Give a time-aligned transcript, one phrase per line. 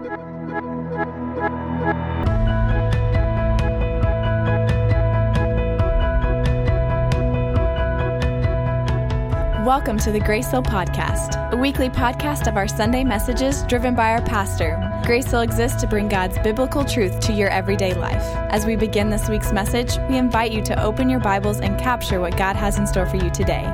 [0.00, 0.16] Welcome
[9.98, 14.22] to the Grace Hill Podcast, a weekly podcast of our Sunday messages driven by our
[14.22, 15.02] pastor.
[15.04, 18.24] Grace Hill exists to bring God's biblical truth to your everyday life.
[18.50, 22.20] As we begin this week's message, we invite you to open your Bibles and capture
[22.20, 23.66] what God has in store for you today.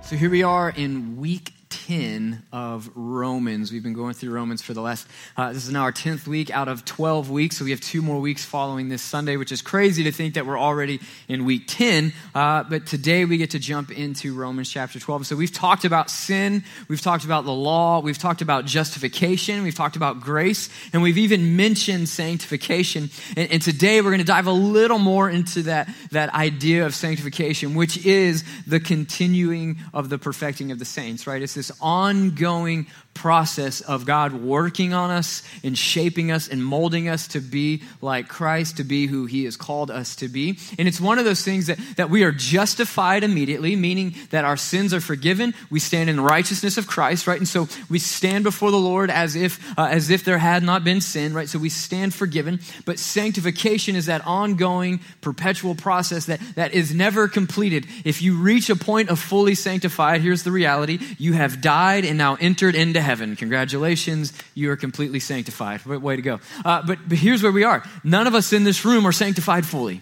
[0.00, 3.72] So here we are in week 10 of Romans.
[3.72, 5.06] We've been going through Romans for the last,
[5.36, 7.56] uh, this is now our 10th week out of 12 weeks.
[7.56, 10.46] So we have two more weeks following this Sunday, which is crazy to think that
[10.46, 12.12] we're already in week 10.
[12.34, 15.26] Uh, but today we get to jump into Romans chapter 12.
[15.26, 19.74] So we've talked about sin, we've talked about the law, we've talked about justification, we've
[19.74, 23.10] talked about grace, and we've even mentioned sanctification.
[23.36, 26.94] And, and today we're going to dive a little more into that, that idea of
[26.94, 31.40] sanctification, which is the continuing of the perfecting of the saints, right?
[31.40, 32.86] It's this ongoing
[33.20, 38.28] process of God working on us and shaping us and molding us to be like
[38.28, 40.58] Christ, to be who He has called us to be.
[40.78, 44.56] And it's one of those things that, that we are justified immediately, meaning that our
[44.56, 45.52] sins are forgiven.
[45.68, 47.36] We stand in righteousness of Christ, right?
[47.36, 50.82] And so we stand before the Lord as if, uh, as if there had not
[50.82, 51.48] been sin, right?
[51.48, 52.60] So we stand forgiven.
[52.86, 57.84] But sanctification is that ongoing, perpetual process that, that is never completed.
[58.06, 62.16] If you reach a point of fully sanctified, here's the reality you have died and
[62.16, 63.09] now entered into heaven.
[63.36, 65.84] Congratulations, you are completely sanctified.
[65.84, 66.40] Way to go.
[66.64, 69.66] Uh, but, but here's where we are none of us in this room are sanctified
[69.66, 70.00] fully.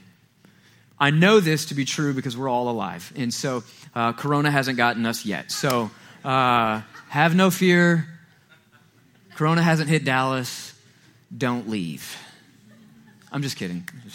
[1.01, 3.13] I know this to be true because we're all alive.
[3.17, 3.63] And so
[3.95, 5.53] uh, Corona hasn't gotten us yet.
[5.53, 5.91] So
[6.25, 8.09] uh, have no fear.
[9.37, 10.75] Corona hasn't hit Dallas.
[11.37, 12.17] Don't leave.
[13.31, 13.89] I'm just kidding.
[13.93, 14.11] I'm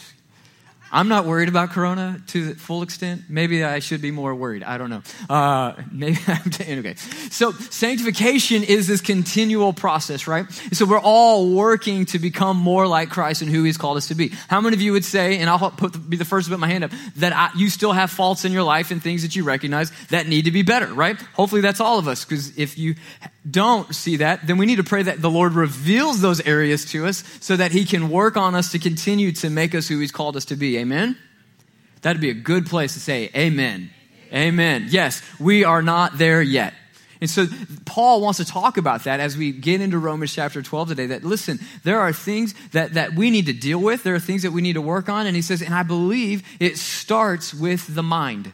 [1.10, 3.24] not worried about Corona to the full extent.
[3.28, 4.64] Maybe I should be more worried.
[4.64, 5.02] I don't know.
[5.28, 6.96] Uh, maybe I'm okay.
[7.32, 10.50] So sanctification is this continual process, right?
[10.72, 14.16] So we're all working to become more like Christ and who He's called us to
[14.16, 14.30] be.
[14.48, 16.68] How many of you would say, and I'll put, be the first to put my
[16.68, 19.44] hand up, that I, you still have faults in your life and things that you
[19.44, 21.20] recognize that need to be better, right?
[21.34, 22.94] Hopefully that's all of us, because if you
[23.50, 27.06] don't see that, then we need to pray that the Lord reveals those areas to
[27.06, 30.12] us so that He can work on us to continue to make us who He's
[30.12, 30.78] called us to be.
[30.78, 31.18] Amen?
[32.02, 33.90] That'd be a good place to say, Amen.
[34.34, 34.88] Amen.
[34.90, 36.74] Yes, we are not there yet.
[37.22, 37.48] And so
[37.86, 41.06] Paul wants to talk about that as we get into Romans chapter 12 today.
[41.06, 44.42] That listen, there are things that, that we need to deal with, there are things
[44.42, 45.26] that we need to work on.
[45.26, 48.52] And he says, and I believe it starts with the mind.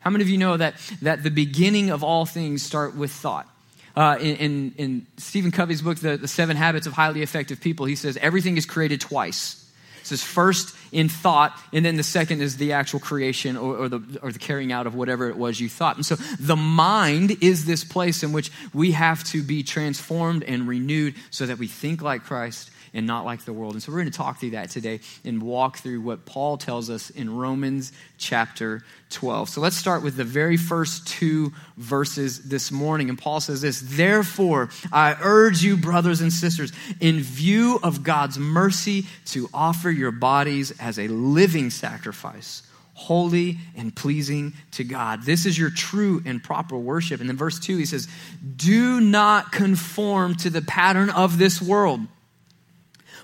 [0.00, 3.48] How many of you know that, that the beginning of all things start with thought?
[3.96, 7.86] Uh, in, in, in, Stephen Covey's book, the, the Seven Habits of Highly Effective People,
[7.86, 9.60] he says everything is created twice.
[10.00, 13.88] It says first in thought, and then the second is the actual creation or, or,
[13.88, 15.96] the, or the carrying out of whatever it was you thought.
[15.96, 20.68] And so the mind is this place in which we have to be transformed and
[20.68, 23.74] renewed so that we think like Christ and not like the world.
[23.74, 26.88] And so we're going to talk through that today and walk through what Paul tells
[26.88, 29.48] us in Romans chapter 12.
[29.48, 33.08] So let's start with the very first two verses this morning.
[33.08, 38.38] And Paul says this Therefore, I urge you, brothers and sisters, in view of God's
[38.38, 42.62] mercy, to offer your bodies as a living sacrifice
[42.94, 45.24] holy and pleasing to God.
[45.24, 47.20] This is your true and proper worship.
[47.20, 48.08] And then verse 2, he says,
[48.56, 52.00] Do not conform to the pattern of this world,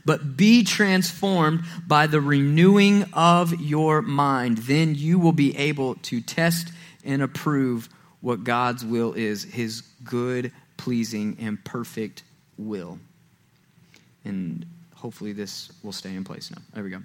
[0.04, 4.58] but be transformed by the renewing of your mind.
[4.58, 6.72] Then you will be able to test
[7.04, 7.88] and approve
[8.20, 12.22] what God's will is, his good, pleasing, and perfect
[12.58, 12.98] will.
[14.24, 16.62] And hopefully this will stay in place now.
[16.74, 17.00] There we go.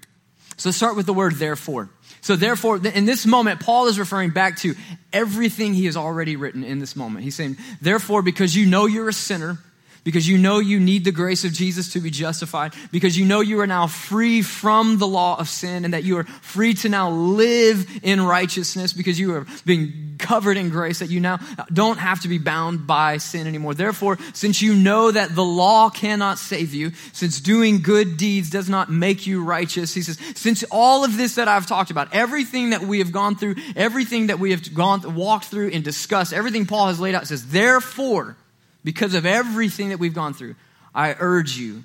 [0.57, 1.89] So let's start with the word therefore.
[2.21, 4.73] So, therefore, in this moment, Paul is referring back to
[5.11, 7.23] everything he has already written in this moment.
[7.23, 9.57] He's saying, therefore, because you know you're a sinner,
[10.05, 13.41] because you know you need the grace of Jesus to be justified, because you know
[13.41, 16.87] you are now free from the law of sin and that you are free to
[16.87, 21.37] now live in righteousness because you are being covered in grace, that you now
[21.73, 23.73] don't have to be bound by sin anymore.
[23.73, 28.69] Therefore, since you know that the law cannot save you, since doing good deeds does
[28.69, 32.69] not make you righteous, he says, since all of this that I've talked about, everything
[32.69, 36.67] that we have gone through, everything that we have gone, walked through and discussed, everything
[36.67, 38.37] Paul has laid out says, therefore,
[38.85, 40.55] because of everything that we've gone through,
[40.93, 41.83] I urge you,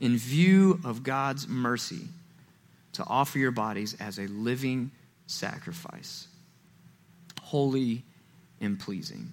[0.00, 2.08] in view of God's mercy,
[2.94, 4.90] to offer your bodies as a living
[5.28, 6.26] sacrifice,
[7.40, 8.02] holy
[8.60, 9.30] and pleasing.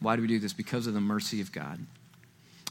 [0.00, 0.54] Why do we do this?
[0.54, 1.78] Because of the mercy of God.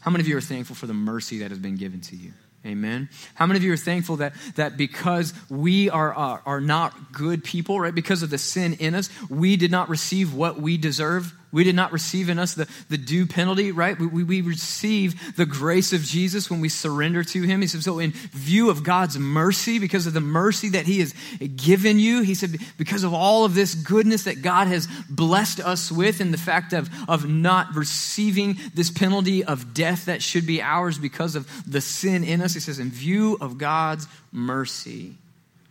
[0.02, 2.34] How many of you are thankful for the mercy that has been given to you?
[2.66, 3.08] Amen.
[3.36, 7.80] How many of you are thankful that, that because we are, are not good people,
[7.80, 7.94] right?
[7.94, 11.76] Because of the sin in us, we did not receive what we deserve We did
[11.76, 13.98] not receive in us the, the due penalty, right?
[13.98, 17.62] We, we, we receive the grace of Jesus when we surrender to him.
[17.62, 21.14] He said, so in view of God's mercy, because of the mercy that he has
[21.56, 25.92] given you, he said, because of all of this goodness that God has blessed us
[25.92, 30.60] with and the fact of, of not receiving this penalty of death that should be
[30.60, 35.14] ours because of the sin in us, he says, in view of God's mercy,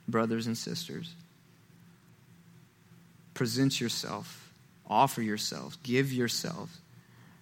[0.06, 1.12] brothers and sisters,
[3.34, 4.41] present yourself
[4.88, 6.78] offer yourselves, give yourselves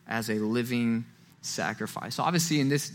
[0.07, 1.05] as a living
[1.43, 2.17] sacrifice.
[2.17, 2.93] So obviously, in this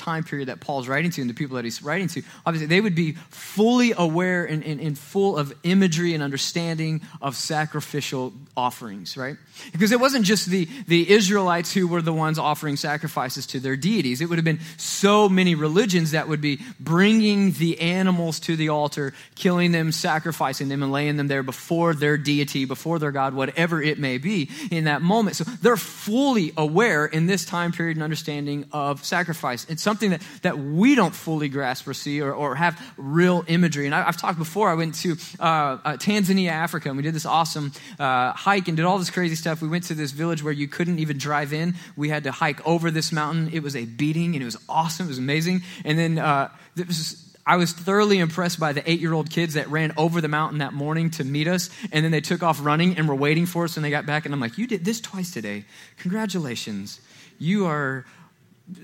[0.00, 2.80] time period that Paul's writing to and the people that he's writing to, obviously they
[2.80, 9.16] would be fully aware and, and, and, full of imagery and understanding of sacrificial offerings,
[9.16, 9.36] right?
[9.72, 13.76] Because it wasn't just the, the Israelites who were the ones offering sacrifices to their
[13.76, 14.20] deities.
[14.20, 18.70] It would have been so many religions that would be bringing the animals to the
[18.70, 23.34] altar, killing them, sacrificing them, and laying them there before their deity, before their God,
[23.34, 25.36] whatever it may be in that moment.
[25.36, 29.66] So they're fully aware in this time period and understanding of sacrifice.
[29.68, 33.86] It's something that, that we don't fully grasp or see or, or have real imagery.
[33.86, 37.12] And I, have talked before, I went to uh, uh, Tanzania, Africa, and we did
[37.12, 39.60] this awesome uh, hike and did all this crazy stuff.
[39.60, 41.74] We went to this village where you couldn't even drive in.
[41.96, 43.50] We had to hike over this mountain.
[43.52, 45.06] It was a beating, and it was awesome.
[45.06, 45.62] It was amazing.
[45.84, 49.68] And then uh, was, I was thoroughly impressed by the eight year old kids that
[49.70, 52.96] ran over the mountain that morning to meet us, and then they took off running
[52.96, 54.24] and were waiting for us when they got back.
[54.24, 55.64] And I'm like, You did this twice today.
[55.98, 57.00] Congratulations.
[57.40, 58.04] You are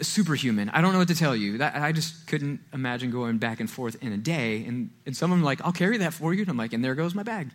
[0.01, 0.71] superhuman.
[0.71, 1.59] I don't know what to tell you.
[1.59, 4.65] That, I just couldn't imagine going back and forth in a day.
[4.65, 6.43] And, and some of someone like, I'll carry that for you.
[6.43, 7.51] And I'm like, and there goes my bag.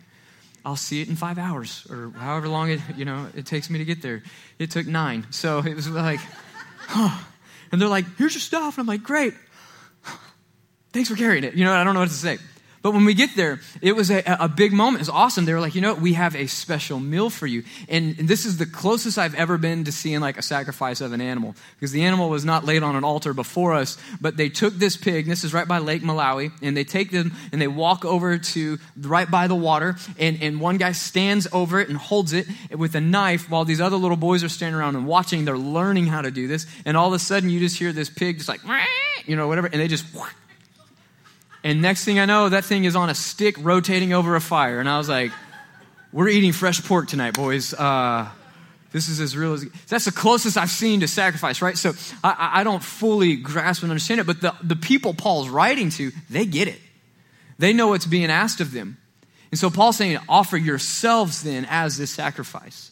[0.64, 3.78] I'll see it in five hours or however long it, you know, it takes me
[3.78, 4.22] to get there.
[4.58, 5.26] It took nine.
[5.30, 6.20] So it was like,
[6.86, 7.18] huh.
[7.72, 8.78] And they're like, here's your stuff.
[8.78, 9.34] And I'm like, great.
[10.92, 11.54] Thanks for carrying it.
[11.54, 12.38] You know, I don't know what to say.
[12.82, 14.96] But when we get there, it was a, a big moment.
[14.96, 15.44] It was awesome.
[15.44, 17.62] They were like, you know, we have a special meal for you.
[17.88, 21.12] And, and this is the closest I've ever been to seeing like a sacrifice of
[21.12, 21.54] an animal.
[21.76, 24.96] Because the animal was not laid on an altar before us, but they took this
[24.96, 28.36] pig, this is right by Lake Malawi, and they take them and they walk over
[28.38, 29.96] to right by the water.
[30.18, 32.46] And, and one guy stands over it and holds it
[32.76, 35.44] with a knife while these other little boys are standing around and watching.
[35.44, 36.66] They're learning how to do this.
[36.84, 38.60] And all of a sudden, you just hear this pig just like,
[39.24, 40.04] you know, whatever, and they just
[41.64, 44.80] and next thing I know, that thing is on a stick rotating over a fire.
[44.80, 45.32] And I was like,
[46.12, 47.72] we're eating fresh pork tonight, boys.
[47.72, 48.28] Uh,
[48.92, 51.78] this is as real as that's the closest I've seen to sacrifice, right?
[51.78, 51.92] So
[52.22, 56.12] I, I don't fully grasp and understand it, but the, the people Paul's writing to,
[56.28, 56.78] they get it.
[57.58, 58.98] They know what's being asked of them.
[59.50, 62.91] And so Paul's saying, offer yourselves then as this sacrifice.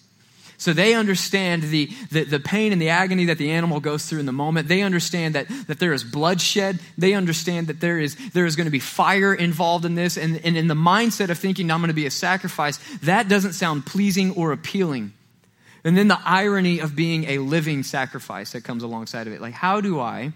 [0.60, 4.20] So they understand the, the, the, pain and the agony that the animal goes through
[4.20, 4.68] in the moment.
[4.68, 6.80] They understand that, that there is bloodshed.
[6.98, 10.18] They understand that there is, there is going to be fire involved in this.
[10.18, 13.54] And, and in the mindset of thinking, I'm going to be a sacrifice, that doesn't
[13.54, 15.14] sound pleasing or appealing.
[15.82, 19.40] And then the irony of being a living sacrifice that comes alongside of it.
[19.40, 20.34] Like, how do I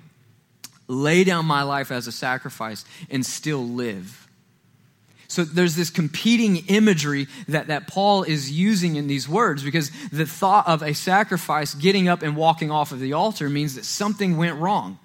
[0.89, 4.24] lay down my life as a sacrifice and still live?
[5.35, 10.27] So there's this competing imagery that, that Paul is using in these words because the
[10.27, 14.37] thought of a sacrifice getting up and walking off of the altar means that something
[14.37, 15.01] went wrong,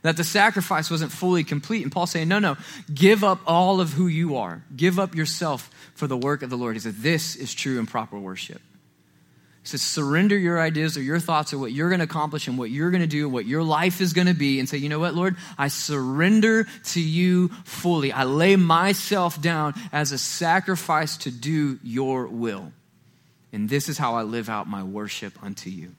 [0.00, 1.82] that the sacrifice wasn't fully complete.
[1.82, 2.56] And Paul's saying, no, no,
[2.94, 6.56] give up all of who you are, give up yourself for the work of the
[6.56, 6.76] Lord.
[6.76, 8.62] He said, this is true and proper worship.
[9.66, 12.70] Says, surrender your ideas or your thoughts of what you're going to accomplish and what
[12.70, 14.98] you're going to do what your life is going to be and say, you know
[14.98, 18.12] what, Lord, I surrender to you fully.
[18.12, 22.72] I lay myself down as a sacrifice to do your will.
[23.54, 25.94] And this is how I live out my worship unto you.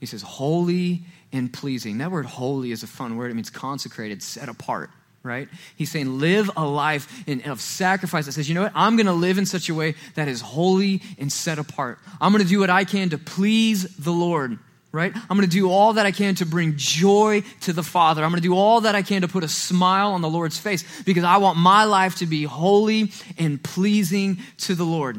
[0.00, 1.98] He says, holy and pleasing.
[1.98, 3.30] That word holy is a fun word.
[3.30, 4.90] It means consecrated, set apart
[5.22, 5.48] right?
[5.76, 8.72] He's saying, live a life in, of sacrifice that says, you know what?
[8.74, 11.98] I'm going to live in such a way that is holy and set apart.
[12.20, 14.58] I'm going to do what I can to please the Lord,
[14.92, 15.12] right?
[15.14, 18.24] I'm going to do all that I can to bring joy to the Father.
[18.24, 20.58] I'm going to do all that I can to put a smile on the Lord's
[20.58, 25.16] face because I want my life to be holy and pleasing to the Lord.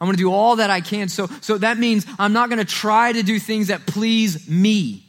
[0.00, 1.08] I'm going to do all that I can.
[1.08, 5.03] So, so that means I'm not going to try to do things that please me.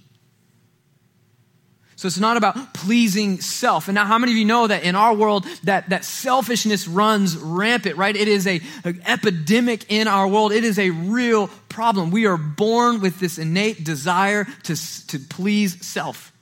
[1.98, 3.88] So it's not about pleasing self.
[3.88, 7.38] And now, how many of you know that in our world that, that selfishness runs
[7.38, 8.16] rampant, right?
[8.16, 8.60] It is a,
[9.06, 10.52] epidemic in our world.
[10.52, 12.12] It is a real problem.
[12.12, 16.34] We are born with this innate desire to, to please self.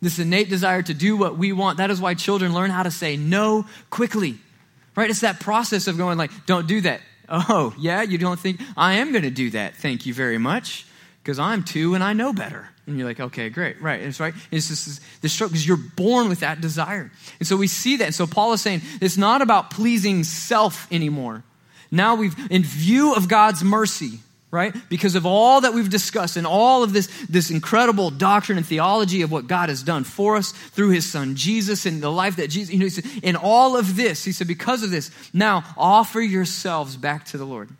[0.00, 1.78] This innate desire to do what we want.
[1.78, 4.38] That is why children learn how to say no quickly.
[4.94, 5.10] Right?
[5.10, 7.00] It's that process of going like, don't do that.
[7.28, 9.74] Oh, yeah, you don't think I am going to do that.
[9.74, 10.86] Thank you very much.
[11.22, 12.68] Because I'm two and I know better.
[12.86, 14.00] And you're like, okay, great, right.
[14.00, 14.34] It's right.
[14.50, 17.10] It's just the struggle because you're born with that desire.
[17.38, 18.04] And so we see that.
[18.04, 21.42] And so Paul is saying it's not about pleasing self anymore.
[21.90, 24.18] Now we've, in view of God's mercy,
[24.50, 24.74] right?
[24.88, 29.22] Because of all that we've discussed and all of this, this incredible doctrine and theology
[29.22, 32.50] of what God has done for us through his son Jesus and the life that
[32.50, 36.20] Jesus, you know, said, in all of this, he said, because of this, now offer
[36.20, 37.70] yourselves back to the Lord.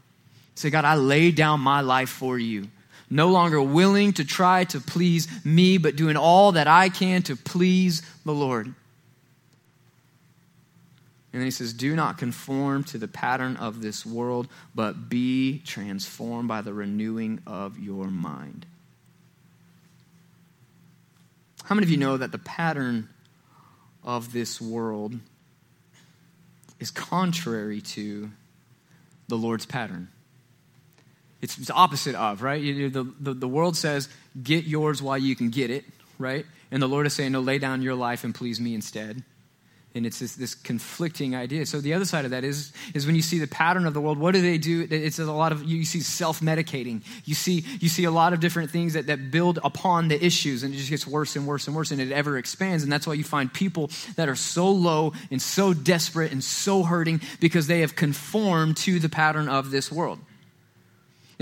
[0.54, 2.68] Say, God, I lay down my life for you.
[3.14, 7.36] No longer willing to try to please me, but doing all that I can to
[7.36, 8.66] please the Lord.
[8.66, 8.74] And
[11.32, 16.48] then he says, Do not conform to the pattern of this world, but be transformed
[16.48, 18.66] by the renewing of your mind.
[21.66, 23.08] How many of you know that the pattern
[24.02, 25.20] of this world
[26.80, 28.32] is contrary to
[29.28, 30.08] the Lord's pattern?
[31.44, 32.62] It's, the opposite of, right?
[32.62, 34.08] The, the, the world says,
[34.42, 35.84] get yours while you can get it,
[36.18, 36.46] right?
[36.70, 39.22] And the Lord is saying, no, lay down your life and please me instead.
[39.94, 41.66] And it's this, this, conflicting idea.
[41.66, 44.00] So the other side of that is is when you see the pattern of the
[44.00, 44.88] world what do they do?
[44.90, 47.02] It's a lot of you see self-medicating.
[47.24, 50.64] You see you see a lot of different things that, that build upon the issues
[50.64, 52.82] and it just gets worse and worse and worse and it ever expands.
[52.82, 56.82] And that's why you find people that are so low and so desperate and so
[56.82, 60.18] hurting because they have conformed to the pattern of this world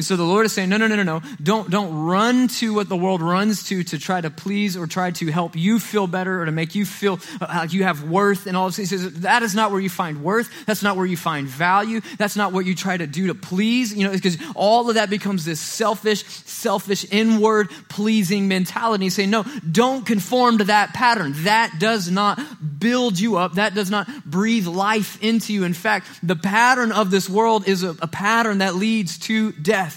[0.03, 1.23] and so the Lord is saying, no, no, no, no, no.
[1.41, 5.13] Don't, don't run to what the world runs to to try to please or try
[5.13, 8.57] to help you feel better or to make you feel like you have worth and
[8.57, 8.79] all this.
[8.79, 10.51] He says, that is not where you find worth.
[10.67, 12.01] That's not where you find value.
[12.19, 15.09] That's not what you try to do to please, you know, because all of that
[15.09, 19.05] becomes this selfish, selfish, inward pleasing mentality.
[19.05, 21.33] He's saying, no, don't conform to that pattern.
[21.45, 22.41] That does not
[22.81, 23.55] build you up.
[23.55, 25.63] That does not breathe life into you.
[25.63, 29.92] In fact, the pattern of this world is a, a pattern that leads to death.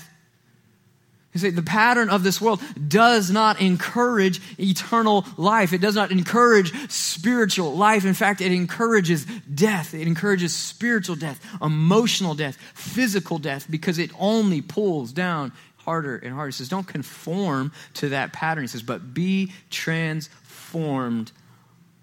[1.35, 5.73] You see, the pattern of this world does not encourage eternal life.
[5.73, 8.05] It does not encourage spiritual life.
[8.05, 9.93] In fact, it encourages death.
[9.93, 16.33] It encourages spiritual death, emotional death, physical death, because it only pulls down harder and
[16.33, 16.47] harder.
[16.47, 18.63] He says, don't conform to that pattern.
[18.63, 21.33] He says, but be transformed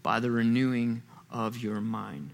[0.02, 2.32] by the renewing of your mind.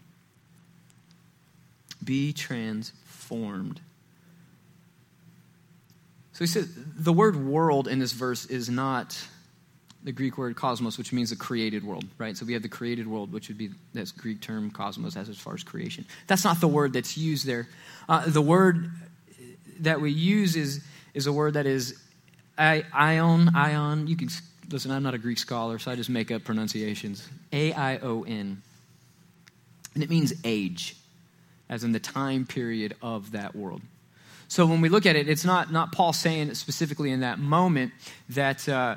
[2.02, 3.80] Be transformed
[6.38, 9.20] so he said the word world in this verse is not
[10.04, 12.36] the Greek word cosmos, which means the created world, right?
[12.36, 15.36] So we have the created world, which would be that's Greek term cosmos as, as
[15.36, 16.06] far as creation.
[16.28, 17.66] That's not the word that's used there.
[18.08, 18.88] Uh, the word
[19.80, 20.80] that we use is
[21.12, 21.98] is a word that is
[22.56, 24.06] aion, aion.
[24.06, 24.28] You can
[24.70, 24.92] listen.
[24.92, 27.28] I'm not a Greek scholar, so I just make up pronunciations.
[27.52, 28.62] A I O N,
[29.94, 30.94] and it means age,
[31.68, 33.82] as in the time period of that world.
[34.48, 37.92] So when we look at it, it's not, not Paul saying specifically in that moment
[38.30, 38.96] that, uh,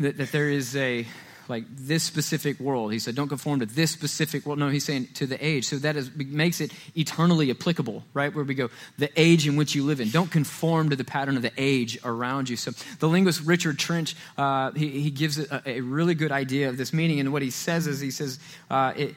[0.00, 1.06] that, that there is a,
[1.48, 2.92] like this specific world.
[2.92, 4.58] He said, don't conform to this specific world.
[4.58, 5.64] No, he's saying to the age.
[5.66, 8.34] So that is, makes it eternally applicable, right?
[8.34, 10.10] Where we go, the age in which you live in.
[10.10, 12.56] Don't conform to the pattern of the age around you.
[12.56, 16.76] So the linguist Richard Trench, uh, he, he gives a, a, really good idea of
[16.76, 17.18] this meaning.
[17.20, 18.38] And what he says is, he says,
[18.70, 19.14] uh, it,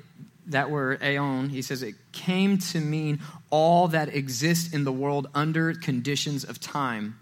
[0.48, 3.20] that word aeon, he says it came to mean
[3.56, 7.18] all that exists in the world under conditions of time.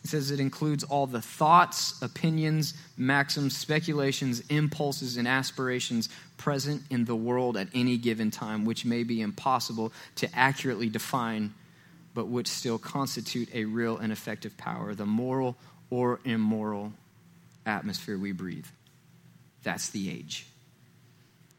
[0.00, 7.04] He says it includes all the thoughts, opinions, maxims, speculations, impulses, and aspirations present in
[7.04, 11.52] the world at any given time, which may be impossible to accurately define,
[12.14, 15.54] but which still constitute a real and effective power, the moral
[15.90, 16.94] or immoral
[17.66, 18.66] atmosphere we breathe.
[19.64, 20.46] That's the age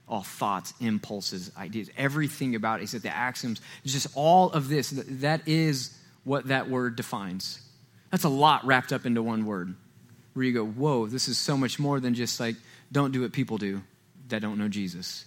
[0.08, 2.90] all thoughts, impulses, ideas, everything about it.
[2.90, 4.90] Said the axioms, just all of this.
[4.90, 7.60] That is what that word defines.
[8.12, 9.76] That's a lot wrapped up into one word.
[10.34, 12.56] Where you go, whoa, this is so much more than just like,
[12.92, 13.82] don't do what people do
[14.30, 15.26] that don't know Jesus.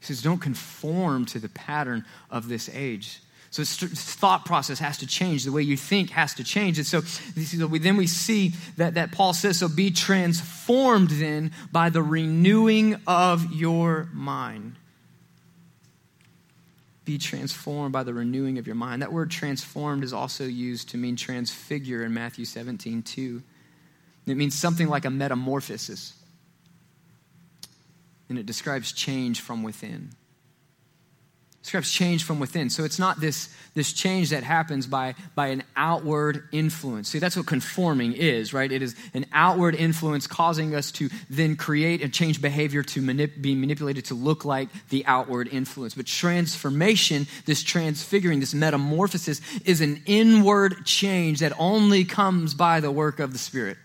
[0.00, 3.20] He says, don't conform to the pattern of this age.
[3.52, 5.44] So thought process has to change.
[5.44, 6.78] The way you think has to change.
[6.78, 12.02] And so then we see that, that Paul says, so be transformed then by the
[12.02, 14.76] renewing of your mind.
[17.04, 19.02] Be transformed by the renewing of your mind.
[19.02, 23.42] That word transformed is also used to mean transfigure in Matthew 17, 2.
[24.28, 26.14] It means something like a metamorphosis.
[28.30, 30.12] And it describes change from within
[31.62, 32.70] describes change from within.
[32.70, 37.08] So it's not this, this change that happens by, by an outward influence.
[37.08, 38.70] See, that's what conforming is, right?
[38.70, 43.40] It is an outward influence causing us to then create and change behavior to manip-
[43.40, 45.94] be manipulated to look like the outward influence.
[45.94, 52.90] But transformation, this transfiguring, this metamorphosis, is an inward change that only comes by the
[52.90, 53.78] work of the Spirit.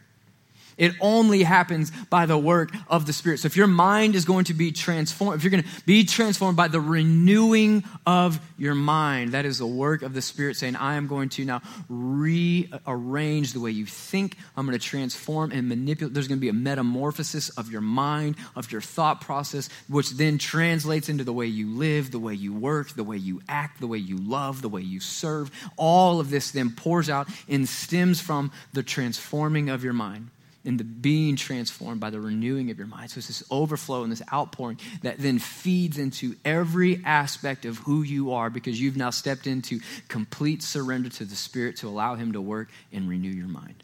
[0.77, 3.39] It only happens by the work of the Spirit.
[3.39, 6.55] So if your mind is going to be transformed, if you're going to be transformed
[6.55, 10.95] by the renewing of your mind, that is the work of the Spirit saying, I
[10.95, 14.37] am going to now rearrange the way you think.
[14.55, 16.13] I'm going to transform and manipulate.
[16.13, 20.37] There's going to be a metamorphosis of your mind, of your thought process, which then
[20.37, 23.87] translates into the way you live, the way you work, the way you act, the
[23.87, 25.49] way you love, the way you serve.
[25.75, 30.29] All of this then pours out and stems from the transforming of your mind
[30.67, 33.09] and the being transformed by the renewing of your mind.
[33.09, 38.03] So it's this overflow and this outpouring that then feeds into every aspect of who
[38.03, 42.33] you are because you've now stepped into complete surrender to the Spirit to allow Him
[42.33, 43.83] to work and renew your mind.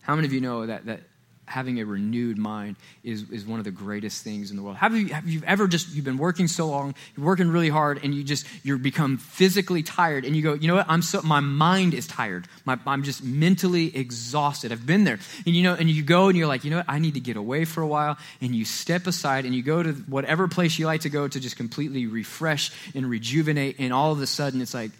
[0.00, 1.00] How many of you know that, that
[1.46, 4.76] having a renewed mind is, is one of the greatest things in the world.
[4.76, 8.00] Have you, have you ever just, you've been working so long, you're working really hard,
[8.02, 11.22] and you just, you become physically tired, and you go, you know what, I'm so,
[11.22, 12.48] my mind is tired.
[12.64, 14.72] My, I'm just mentally exhausted.
[14.72, 15.18] I've been there.
[15.46, 17.20] And you know, and you go and you're like, you know what, I need to
[17.20, 20.78] get away for a while, and you step aside and you go to whatever place
[20.78, 24.60] you like to go to just completely refresh and rejuvenate, and all of a sudden
[24.60, 24.90] it's like,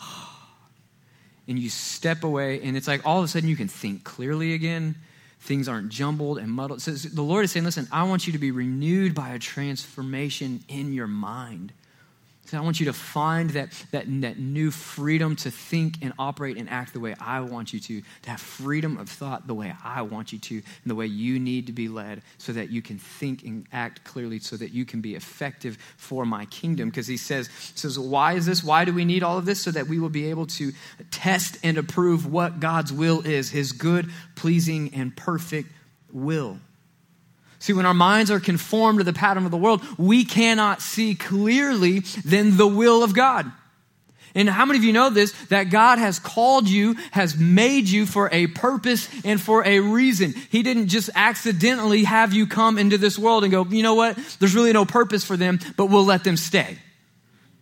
[1.46, 4.52] and you step away, and it's like all of a sudden you can think clearly
[4.52, 4.96] again
[5.42, 6.80] things aren't jumbled and muddled.
[6.80, 10.62] So the Lord is saying, listen, I want you to be renewed by a transformation
[10.68, 11.72] in your mind.
[12.58, 16.68] I want you to find that, that, that new freedom to think and operate and
[16.68, 20.02] act the way I want you to, to have freedom of thought the way I
[20.02, 22.98] want you to, and the way you need to be led, so that you can
[22.98, 26.88] think and act clearly, so that you can be effective for my kingdom.
[26.88, 28.62] Because he says, says, why is this?
[28.62, 29.60] Why do we need all of this?
[29.60, 30.72] So that we will be able to
[31.10, 35.70] test and approve what God's will is, his good, pleasing, and perfect
[36.12, 36.58] will.
[37.62, 41.14] See, when our minds are conformed to the pattern of the world, we cannot see
[41.14, 43.52] clearly then the will of God.
[44.34, 45.30] And how many of you know this?
[45.46, 50.34] That God has called you, has made you for a purpose and for a reason.
[50.50, 54.16] He didn't just accidentally have you come into this world and go, you know what?
[54.40, 56.78] There's really no purpose for them, but we'll let them stay.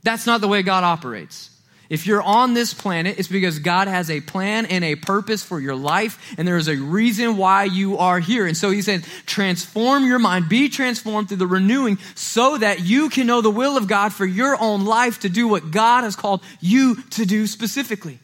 [0.03, 1.50] That's not the way God operates.
[1.91, 5.59] If you're on this planet, it's because God has a plan and a purpose for
[5.59, 8.47] your life, and there is a reason why you are here.
[8.47, 13.11] And so he said, transform your mind, be transformed through the renewing so that you
[13.11, 16.15] can know the will of God for your own life to do what God has
[16.15, 18.21] called you to do specifically.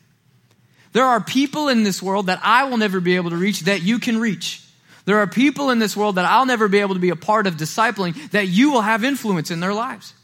[0.92, 3.82] There are people in this world that I will never be able to reach that
[3.82, 4.62] you can reach.
[5.06, 7.48] There are people in this world that I'll never be able to be a part
[7.48, 10.14] of discipling that you will have influence in their lives.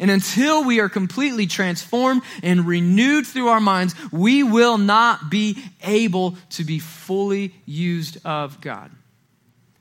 [0.00, 5.58] And until we are completely transformed and renewed through our minds, we will not be
[5.82, 8.90] able to be fully used of God.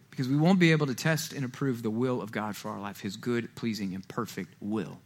[0.09, 2.79] Because we won't be able to test and approve the will of God for our
[2.79, 4.99] life, His good, pleasing, and perfect will.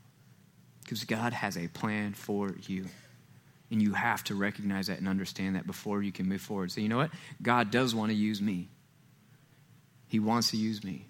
[0.84, 2.86] Because God has a plan for you.
[3.72, 6.72] And you have to recognize that and understand that before you can move forward.
[6.72, 7.12] So, you know what?
[7.42, 8.70] God does want to use me.
[10.08, 11.06] He wants to use me.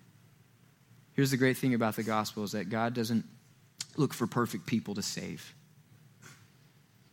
[1.13, 3.25] Here's the great thing about the gospel is that God doesn't
[3.97, 5.53] look for perfect people to save.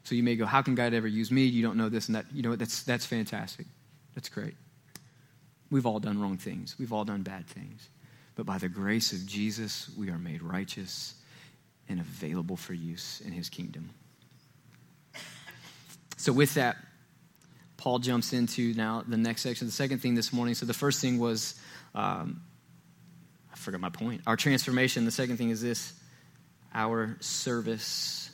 [0.05, 1.45] So you may go, How can God ever use me?
[1.45, 2.27] You don't know this and that.
[2.33, 2.59] You know what?
[2.59, 3.67] That's, that's fantastic.
[4.15, 4.55] That's great.
[5.71, 7.89] We've all done wrong things, we've all done bad things.
[8.37, 11.15] But by the grace of Jesus, we are made righteous
[11.89, 13.91] and available for use in his kingdom.
[16.17, 16.77] So, with that,
[17.77, 20.55] Paul jumps into now the next section, the second thing this morning.
[20.55, 21.55] So, the first thing was,
[21.95, 22.43] um,
[23.53, 24.23] I forgot my point.
[24.27, 25.05] Our transformation.
[25.05, 25.93] The second thing is this
[26.75, 28.31] our service.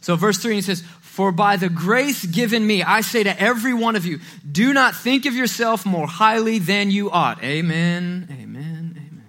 [0.00, 3.72] So, verse 3, he says, For by the grace given me, I say to every
[3.72, 7.42] one of you, do not think of yourself more highly than you ought.
[7.42, 9.24] Amen, amen, amen.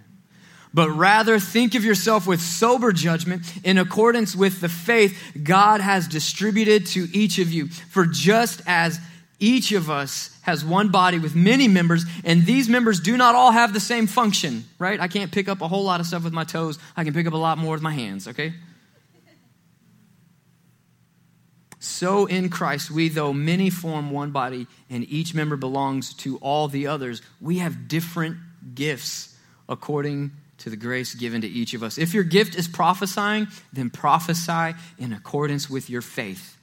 [0.73, 6.09] But rather think of yourself with sober judgment in accordance with the faith God has
[6.09, 7.67] distributed to each of you.
[7.67, 8.99] For just as
[9.39, 13.51] each of us has one body with many members, and these members do not all
[13.51, 14.99] have the same function, right?
[14.99, 16.79] I can't pick up a whole lot of stuff with my toes.
[16.95, 18.53] I can pick up a lot more with my hands, okay?
[21.79, 26.67] So in Christ, we, though many form one body, and each member belongs to all
[26.67, 28.37] the others, we have different
[28.73, 29.35] gifts
[29.69, 31.97] according to the grace given to each of us.
[31.97, 36.54] If your gift is prophesying, then prophesy in accordance with your faith.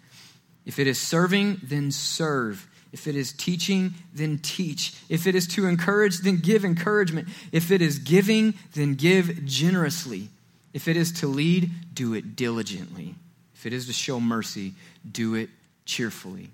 [0.64, 2.68] If it is serving, then serve.
[2.92, 4.94] If it is teaching, then teach.
[5.08, 7.28] If it is to encourage, then give encouragement.
[7.50, 10.28] If it is giving, then give generously.
[10.74, 13.14] If it is to lead, do it diligently.
[13.54, 14.74] If it is to show mercy,
[15.10, 15.48] do it
[15.84, 16.50] cheerfully.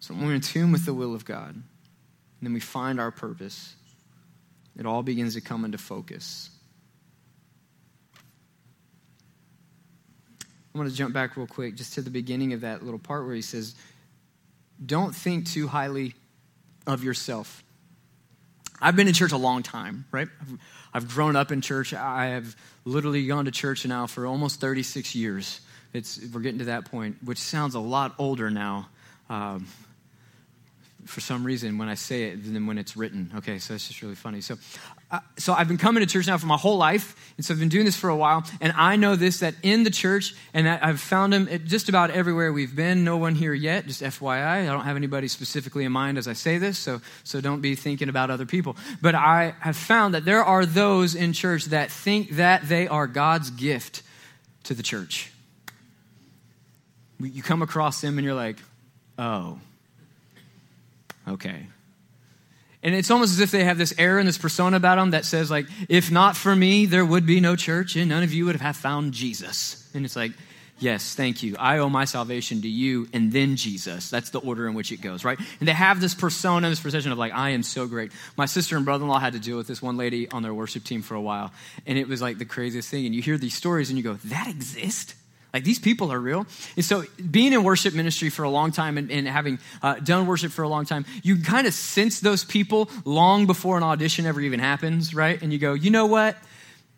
[0.00, 1.64] So when we're in tune with the will of God, and
[2.42, 3.74] then we find our purpose,
[4.78, 6.50] it all begins to come into focus.
[10.74, 13.24] I want to jump back real quick just to the beginning of that little part
[13.26, 13.74] where he says,
[14.84, 16.14] don't think too highly
[16.86, 17.64] of yourself.
[18.80, 20.28] I've been in church a long time, right?
[20.94, 21.92] I've, grown up in church.
[21.92, 22.54] I have
[22.84, 25.60] literally gone to church now for almost 36 years.
[25.92, 28.88] It's, we're getting to that point, which sounds a lot older now.
[29.28, 29.66] Um,
[31.08, 33.32] for some reason when I say it than when it's written.
[33.36, 34.40] Okay, so it's just really funny.
[34.42, 34.56] So,
[35.10, 37.60] uh, so I've been coming to church now for my whole life, and so I've
[37.60, 38.44] been doing this for a while.
[38.60, 42.52] And I know this that in the church, and I've found them just about everywhere
[42.52, 43.04] we've been.
[43.04, 44.62] No one here yet, just FYI.
[44.62, 47.74] I don't have anybody specifically in mind as I say this, so so don't be
[47.74, 48.76] thinking about other people.
[49.00, 53.06] But I have found that there are those in church that think that they are
[53.06, 54.02] God's gift
[54.64, 55.32] to the church.
[57.18, 58.58] You come across them, and you're like,
[59.18, 59.58] oh
[61.28, 61.66] okay.
[62.82, 65.24] And it's almost as if they have this air and this persona about them that
[65.24, 68.46] says, like, if not for me, there would be no church and none of you
[68.46, 69.90] would have found Jesus.
[69.94, 70.32] And it's like,
[70.78, 71.56] yes, thank you.
[71.58, 74.10] I owe my salvation to you and then Jesus.
[74.10, 75.38] That's the order in which it goes, right?
[75.58, 78.12] And they have this persona, this perception of like, I am so great.
[78.36, 80.54] My sister and brother in law had to deal with this one lady on their
[80.54, 81.52] worship team for a while.
[81.84, 83.06] And it was like the craziest thing.
[83.06, 85.16] And you hear these stories and you go, that exists?
[85.52, 86.46] Like these people are real.
[86.76, 90.26] And so, being in worship ministry for a long time and, and having uh, done
[90.26, 94.26] worship for a long time, you kind of sense those people long before an audition
[94.26, 95.40] ever even happens, right?
[95.40, 96.36] And you go, you know what?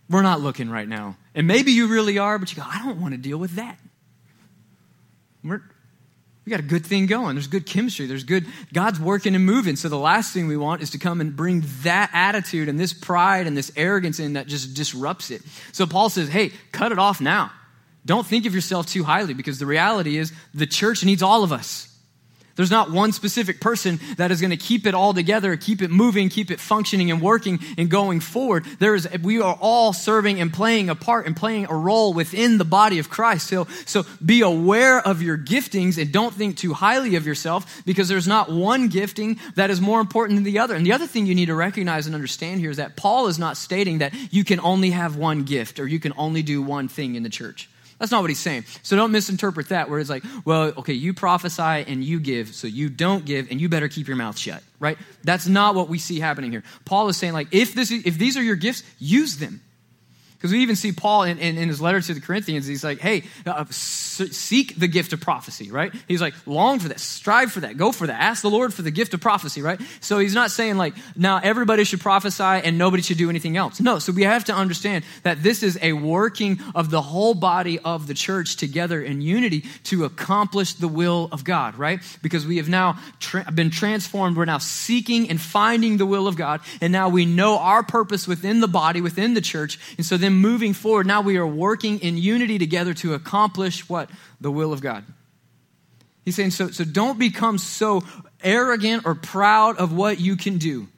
[0.08, 1.16] We're not looking right now.
[1.36, 3.78] And maybe you really are, but you go, I don't want to deal with that.
[5.44, 5.62] We're,
[6.44, 7.36] we got a good thing going.
[7.36, 8.06] There's good chemistry.
[8.06, 9.76] There's good, God's working and moving.
[9.76, 12.92] So the last thing we want is to come and bring that attitude and this
[12.92, 15.42] pride and this arrogance in that just disrupts it.
[15.70, 17.52] So Paul says, hey, cut it off now.
[18.06, 21.52] Don't think of yourself too highly because the reality is the church needs all of
[21.52, 21.90] us.
[22.56, 25.90] There's not one specific person that is going to keep it all together, keep it
[25.90, 28.66] moving, keep it functioning and working and going forward.
[28.78, 32.58] There is, we are all serving and playing a part and playing a role within
[32.58, 33.46] the body of Christ.
[33.46, 38.08] So, so be aware of your giftings and don't think too highly of yourself because
[38.08, 40.74] there's not one gifting that is more important than the other.
[40.74, 43.38] And the other thing you need to recognize and understand here is that Paul is
[43.38, 46.88] not stating that you can only have one gift or you can only do one
[46.88, 47.70] thing in the church.
[48.00, 48.64] That's not what he's saying.
[48.82, 52.66] So don't misinterpret that where it's like, well, okay, you prophesy and you give, so
[52.66, 54.96] you don't give and you better keep your mouth shut, right?
[55.22, 56.64] That's not what we see happening here.
[56.86, 59.60] Paul is saying like, if this if these are your gifts, use them.
[60.40, 62.98] Because we even see Paul in, in, in, his letter to the Corinthians, he's like,
[62.98, 65.92] hey, uh, seek the gift of prophecy, right?
[66.08, 68.80] He's like, long for that, strive for that, go for that, ask the Lord for
[68.80, 69.78] the gift of prophecy, right?
[70.00, 73.82] So he's not saying like, now everybody should prophesy and nobody should do anything else.
[73.82, 77.78] No, so we have to understand that this is a working of the whole body
[77.78, 82.00] of the church together in unity to accomplish the will of God, right?
[82.22, 84.38] Because we have now tra- been transformed.
[84.38, 86.62] We're now seeking and finding the will of God.
[86.80, 89.78] And now we know our purpose within the body, within the church.
[89.98, 93.88] And so then then moving forward, now we are working in unity together to accomplish
[93.88, 94.10] what?
[94.40, 95.04] The will of God.
[96.24, 98.04] He's saying, so, so don't become so
[98.42, 100.88] arrogant or proud of what you can do.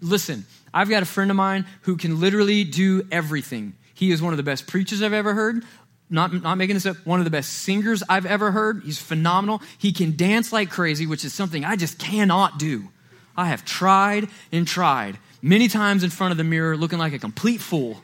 [0.00, 3.74] Listen, I've got a friend of mine who can literally do everything.
[3.94, 5.64] He is one of the best preachers I've ever heard.
[6.10, 8.82] Not, not making this up, one of the best singers I've ever heard.
[8.84, 9.62] He's phenomenal.
[9.78, 12.88] He can dance like crazy, which is something I just cannot do.
[13.36, 17.18] I have tried and tried many times in front of the mirror looking like a
[17.18, 18.02] complete fool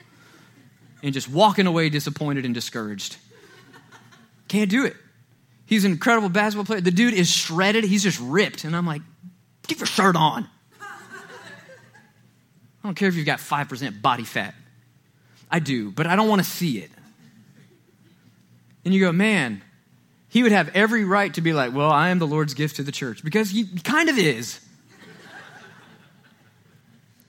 [1.02, 3.16] and just walking away disappointed and discouraged.
[4.48, 4.96] Can't do it.
[5.66, 6.80] He's an incredible basketball player.
[6.80, 7.84] The dude is shredded.
[7.84, 8.64] He's just ripped.
[8.64, 9.02] And I'm like,
[9.66, 10.48] keep your shirt on.
[10.80, 10.86] I
[12.84, 14.54] don't care if you've got 5% body fat.
[15.50, 16.90] I do, but I don't want to see it.
[18.84, 19.62] And you go, man,
[20.28, 22.82] he would have every right to be like, well, I am the Lord's gift to
[22.82, 24.60] the church because he kind of is.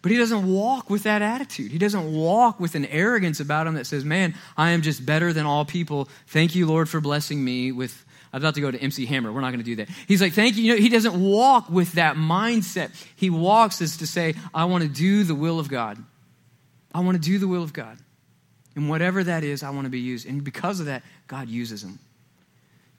[0.02, 1.72] But he doesn't walk with that attitude.
[1.72, 5.34] He doesn't walk with an arrogance about him that says, Man, I am just better
[5.34, 6.08] than all people.
[6.28, 8.06] Thank you, Lord, for blessing me with.
[8.32, 9.32] I'm about to go to MC Hammer.
[9.32, 9.90] We're not going to do that.
[10.08, 10.64] He's like, Thank you.
[10.64, 12.92] you know, he doesn't walk with that mindset.
[13.16, 15.98] He walks as to say, I want to do the will of God.
[16.94, 17.98] I want to do the will of God.
[18.76, 20.28] And whatever that is, I want to be used.
[20.28, 22.00] And because of that, God uses him.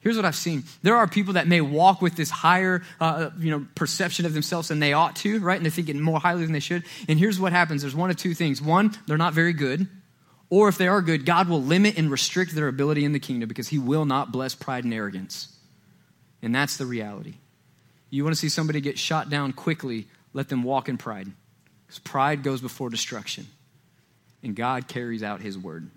[0.01, 0.65] Here's what I've seen.
[0.83, 4.69] There are people that may walk with this higher, uh, you know, perception of themselves
[4.69, 5.57] than they ought to, right?
[5.57, 6.85] And they're thinking more highly than they should.
[7.07, 7.83] And here's what happens.
[7.83, 8.63] There's one of two things.
[8.63, 9.87] One, they're not very good.
[10.49, 13.47] Or if they are good, God will limit and restrict their ability in the kingdom
[13.47, 15.55] because he will not bless pride and arrogance.
[16.43, 17.35] And that's the reality.
[18.09, 21.29] You want to see somebody get shot down quickly, let them walk in pride.
[21.87, 23.47] Because pride goes before destruction.
[24.43, 25.91] And God carries out his word.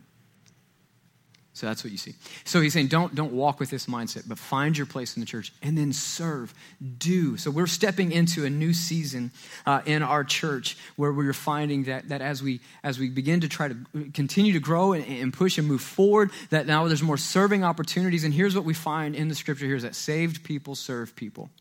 [1.55, 2.15] So that's what you see.
[2.45, 5.27] So he's saying, don't, don't walk with this mindset, but find your place in the
[5.27, 6.51] church and then serve.
[6.97, 7.37] Do.
[7.37, 9.31] So we're stepping into a new season
[9.67, 13.47] uh, in our church where we're finding that, that as, we, as we begin to
[13.47, 13.75] try to
[14.15, 18.23] continue to grow and, and push and move forward, that now there's more serving opportunities.
[18.23, 21.51] And here's what we find in the scripture here is that saved people serve people.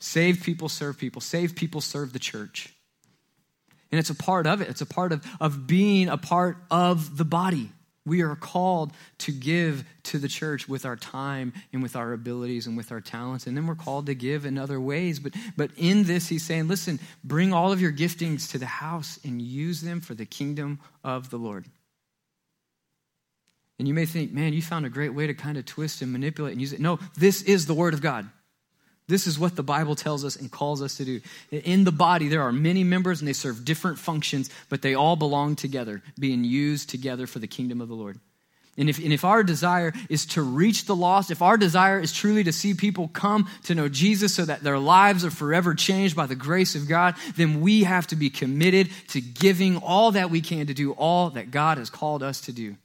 [0.00, 1.22] Saved people serve people.
[1.22, 2.74] Saved people serve the church.
[3.90, 4.68] And it's a part of it.
[4.68, 7.70] It's a part of, of being a part of the body.
[8.08, 12.66] We are called to give to the church with our time and with our abilities
[12.66, 13.46] and with our talents.
[13.46, 15.18] And then we're called to give in other ways.
[15.18, 19.18] But, but in this, he's saying, listen, bring all of your giftings to the house
[19.24, 21.66] and use them for the kingdom of the Lord.
[23.78, 26.10] And you may think, man, you found a great way to kind of twist and
[26.10, 26.80] manipulate and use it.
[26.80, 28.28] No, this is the Word of God.
[29.08, 31.20] This is what the Bible tells us and calls us to do.
[31.50, 35.16] In the body, there are many members and they serve different functions, but they all
[35.16, 38.20] belong together, being used together for the kingdom of the Lord.
[38.76, 42.12] And if, and if our desire is to reach the lost, if our desire is
[42.12, 46.14] truly to see people come to know Jesus so that their lives are forever changed
[46.14, 50.30] by the grace of God, then we have to be committed to giving all that
[50.30, 52.76] we can to do all that God has called us to do.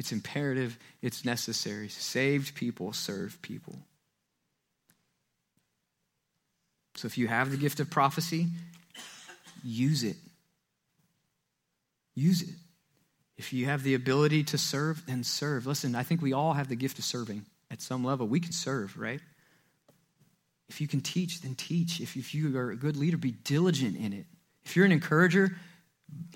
[0.00, 1.88] It's imperative, it's necessary.
[1.88, 3.78] Saved people serve people.
[6.96, 8.46] So if you have the gift of prophecy,
[9.62, 10.16] use it.
[12.14, 12.54] Use it.
[13.36, 15.66] If you have the ability to serve, then serve.
[15.66, 18.26] Listen, I think we all have the gift of serving at some level.
[18.26, 19.20] We can serve, right?
[20.68, 22.00] If you can teach, then teach.
[22.00, 24.24] If, if you are a good leader, be diligent in it.
[24.64, 25.56] If you're an encourager,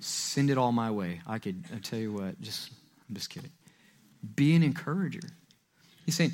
[0.00, 1.20] send it all my way.
[1.26, 2.70] I could, I tell you what, just,
[3.08, 3.50] I'm just kidding.
[4.36, 5.20] Be an encourager.
[6.10, 6.32] He's saying,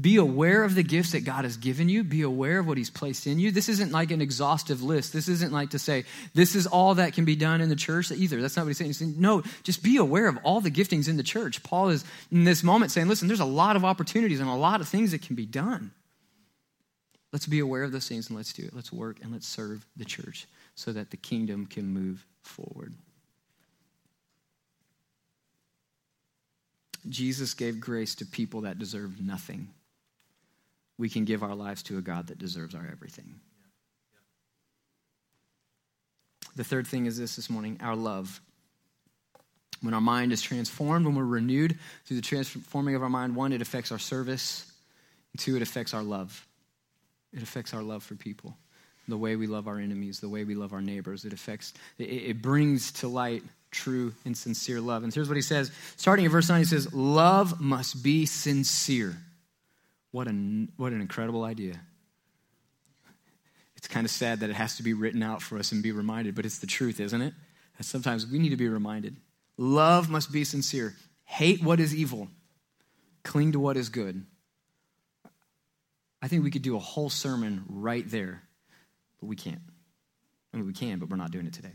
[0.00, 2.04] be aware of the gifts that God has given you.
[2.04, 3.50] Be aware of what He's placed in you.
[3.50, 5.12] This isn't like an exhaustive list.
[5.12, 8.12] This isn't like to say, this is all that can be done in the church
[8.12, 8.42] either.
[8.42, 8.90] That's not what He's saying.
[8.90, 11.62] He's saying, no, just be aware of all the giftings in the church.
[11.62, 14.82] Paul is in this moment saying, listen, there's a lot of opportunities and a lot
[14.82, 15.92] of things that can be done.
[17.32, 18.74] Let's be aware of those things and let's do it.
[18.74, 22.94] Let's work and let's serve the church so that the kingdom can move forward.
[27.08, 29.68] Jesus gave grace to people that deserved nothing.
[30.96, 33.40] We can give our lives to a God that deserves our everything.
[36.56, 38.40] The third thing is this this morning our love.
[39.80, 43.52] When our mind is transformed, when we're renewed through the transforming of our mind, one,
[43.52, 44.72] it affects our service,
[45.36, 46.46] two, it affects our love.
[47.34, 48.56] It affects our love for people,
[49.08, 51.24] the way we love our enemies, the way we love our neighbors.
[51.24, 53.42] It affects, it, it brings to light
[53.74, 55.02] true and sincere love.
[55.02, 59.16] And here's what he says starting in verse 9, he says, Love must be sincere.
[60.12, 61.80] What an, what an incredible idea.
[63.76, 65.92] It's kind of sad that it has to be written out for us and be
[65.92, 67.34] reminded, but it's the truth, isn't it?
[67.76, 69.16] That sometimes we need to be reminded.
[69.58, 70.94] Love must be sincere.
[71.24, 72.28] Hate what is evil,
[73.24, 74.24] cling to what is good.
[76.22, 78.42] I think we could do a whole sermon right there,
[79.20, 79.60] but we can't.
[80.52, 81.74] I mean, we can, but we're not doing it today.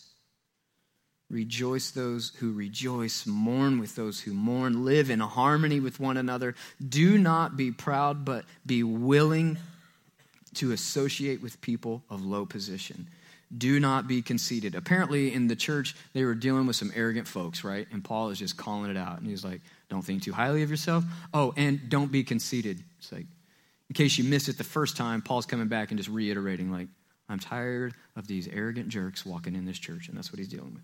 [1.31, 6.55] Rejoice those who rejoice, mourn with those who mourn, live in harmony with one another.
[6.85, 9.57] Do not be proud, but be willing
[10.55, 13.07] to associate with people of low position.
[13.57, 14.75] Do not be conceited.
[14.75, 17.87] Apparently, in the church, they were dealing with some arrogant folks, right?
[17.93, 19.19] And Paul is just calling it out.
[19.19, 21.05] And he's like, Don't think too highly of yourself.
[21.33, 22.83] Oh, and don't be conceited.
[22.99, 23.25] It's like,
[23.89, 26.87] in case you missed it the first time, Paul's coming back and just reiterating, like,
[27.29, 30.09] I'm tired of these arrogant jerks walking in this church.
[30.09, 30.83] And that's what he's dealing with.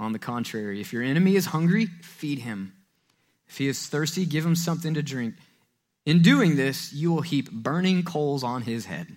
[0.00, 2.72] On the contrary, if your enemy is hungry, feed him.
[3.46, 5.34] If he is thirsty, give him something to drink.
[6.06, 9.08] In doing this, you will heap burning coals on his head.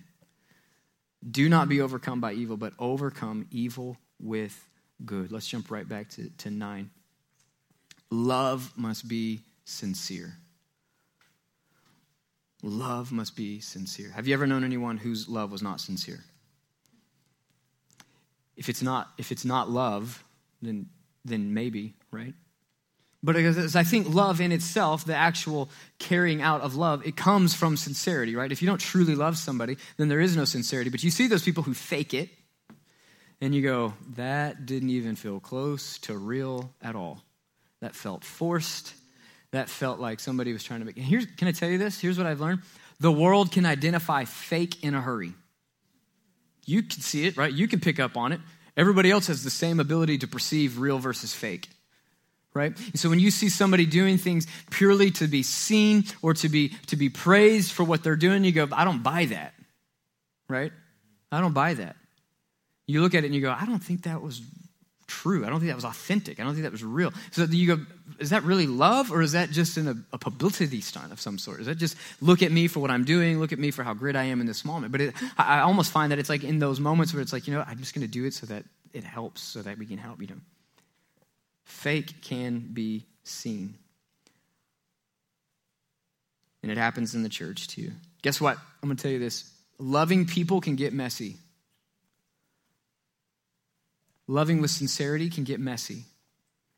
[1.28, 4.68] Do not be overcome by evil, but overcome evil with
[5.06, 5.32] good.
[5.32, 6.90] Let's jump right back to, to nine.
[8.10, 10.36] Love must be sincere.
[12.62, 14.10] Love must be sincere.
[14.10, 16.24] Have you ever known anyone whose love was not sincere?
[18.54, 20.22] If it's not, if it's not love,
[20.64, 20.86] then,
[21.24, 22.34] then maybe, right?
[23.22, 27.54] But as I think love in itself, the actual carrying out of love, it comes
[27.54, 28.52] from sincerity, right?
[28.52, 30.90] If you don't truly love somebody, then there is no sincerity.
[30.90, 32.28] But you see those people who fake it,
[33.40, 37.22] and you go, that didn't even feel close to real at all.
[37.80, 38.92] That felt forced.
[39.52, 40.98] That felt like somebody was trying to make.
[40.98, 41.98] Here's, can I tell you this?
[41.98, 42.60] Here's what I've learned
[43.00, 45.32] the world can identify fake in a hurry.
[46.66, 47.52] You can see it, right?
[47.52, 48.40] You can pick up on it.
[48.76, 51.68] Everybody else has the same ability to perceive real versus fake
[52.56, 52.78] right?
[52.78, 56.68] And so when you see somebody doing things purely to be seen or to be
[56.86, 59.54] to be praised for what they're doing you go i don't buy that
[60.48, 60.72] right?
[61.32, 61.96] I don't buy that.
[62.86, 64.40] You look at it and you go i don't think that was
[65.22, 67.76] true i don't think that was authentic i don't think that was real so you
[67.76, 67.82] go
[68.18, 71.38] is that really love or is that just in a, a publicity stunt of some
[71.38, 73.82] sort is that just look at me for what i'm doing look at me for
[73.82, 76.28] how great i am in this moment but it, I, I almost find that it's
[76.28, 78.34] like in those moments where it's like you know i'm just going to do it
[78.34, 80.40] so that it helps so that we can help you know
[81.64, 83.74] Fake can be seen.
[86.62, 87.92] And it happens in the church too.
[88.22, 88.56] Guess what?
[88.82, 91.36] I'm going to tell you this loving people can get messy.
[94.26, 96.04] Loving with sincerity can get messy.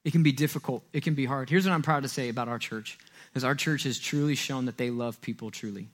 [0.04, 0.84] It can be difficult.
[0.92, 1.50] It can be hard.
[1.50, 2.98] Here's what I'm proud to say about our church
[3.34, 5.88] is our church has truly shown that they love people truly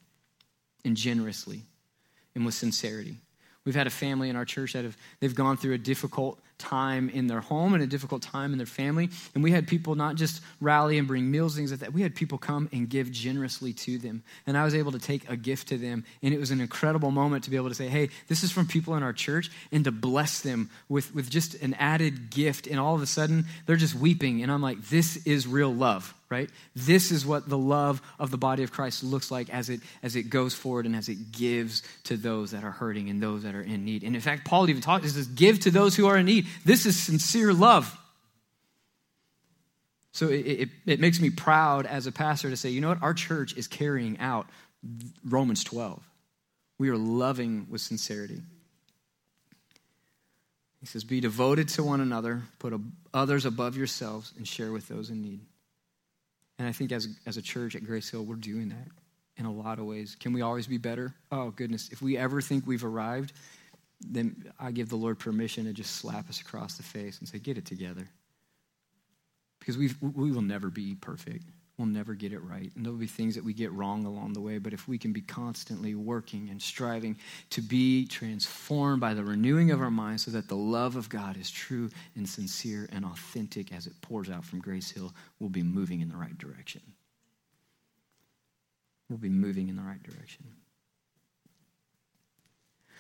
[0.85, 1.63] and generously
[2.35, 3.17] and with sincerity.
[3.65, 7.11] We've had a family in our church that have they've gone through a difficult time
[7.11, 9.11] in their home and a difficult time in their family.
[9.35, 11.93] And we had people not just rally and bring meals, things like that.
[11.93, 14.23] We had people come and give generously to them.
[14.47, 16.05] And I was able to take a gift to them.
[16.23, 18.67] And it was an incredible moment to be able to say, hey, this is from
[18.67, 22.67] people in our church, and to bless them with, with just an added gift.
[22.67, 24.43] And all of a sudden, they're just weeping.
[24.43, 28.39] And I'm like, this is real love right this is what the love of the
[28.39, 31.83] body of christ looks like as it as it goes forward and as it gives
[32.03, 34.69] to those that are hurting and those that are in need and in fact paul
[34.69, 37.99] even talks he says give to those who are in need this is sincere love.
[40.13, 43.03] So it, it, it, makes me proud as a pastor to say, you know what?
[43.03, 44.47] Our church is carrying out
[45.25, 46.03] Romans 12.
[46.79, 48.43] We are loving with sincerity.
[50.81, 52.75] He says, Be devoted to one another, put
[53.15, 55.41] others above yourselves, and share with those in need.
[56.59, 58.89] And I think as, as a church at Grace Hill, we're doing that
[59.37, 60.17] in a lot of ways.
[60.19, 61.15] Can we always be better?
[61.31, 61.89] Oh, goodness.
[61.91, 63.33] If we ever think we've arrived,
[64.01, 67.39] then I give the Lord permission to just slap us across the face and say,
[67.39, 68.09] get it together.
[69.59, 71.45] Because we we will never be perfect.
[71.79, 72.71] We'll never get it right.
[72.77, 74.59] And there'll be things that we get wrong along the way.
[74.59, 77.17] But if we can be constantly working and striving
[77.51, 81.37] to be transformed by the renewing of our minds so that the love of God
[81.37, 85.63] is true and sincere and authentic as it pours out from Grace Hill, we'll be
[85.63, 86.83] moving in the right direction.
[89.09, 90.45] We'll be moving in the right direction.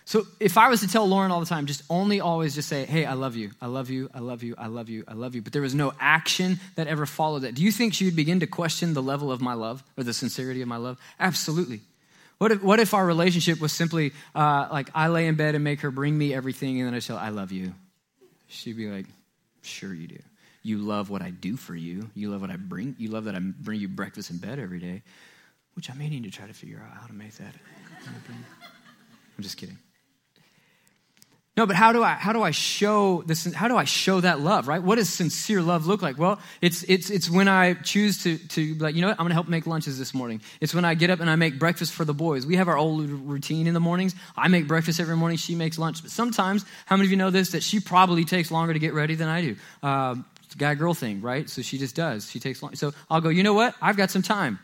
[0.04, 2.84] So if I was to tell Lauren all the time, just only always just say,
[2.84, 5.34] hey, I love you, I love you, I love you, I love you, I love
[5.34, 8.16] you, but there was no action that ever followed that, do you think she would
[8.16, 10.98] begin to question the level of my love or the sincerity of my love?
[11.20, 11.80] Absolutely.
[12.38, 15.62] What if, what if our relationship was simply uh, like I lay in bed and
[15.62, 17.72] make her bring me everything and then I tell I love you?
[18.48, 19.06] She'd be like,
[19.62, 20.18] sure you do.
[20.64, 22.10] You love what I do for you.
[22.14, 22.96] You love what I bring.
[22.98, 25.02] You love that I bring you breakfast in bed every day,
[25.74, 27.54] which I may need to try to figure out how to make that.
[29.38, 29.78] I'm just kidding.
[31.54, 34.40] No, but how do I how do I show this how do I show that
[34.40, 34.82] love, right?
[34.82, 36.16] What does sincere love look like?
[36.16, 39.34] Well, it's it's it's when I choose to to like, you know what, I'm gonna
[39.34, 40.40] help make lunches this morning.
[40.62, 42.46] It's when I get up and I make breakfast for the boys.
[42.46, 44.14] We have our old routine in the mornings.
[44.34, 46.00] I make breakfast every morning, she makes lunch.
[46.00, 47.50] But sometimes, how many of you know this?
[47.50, 49.56] That she probably takes longer to get ready than I do.
[49.82, 50.14] Uh,
[50.56, 51.50] guy girl thing, right?
[51.50, 52.30] So she just does.
[52.30, 52.74] She takes long.
[52.76, 53.74] So I'll go, you know what?
[53.80, 54.58] I've got some time.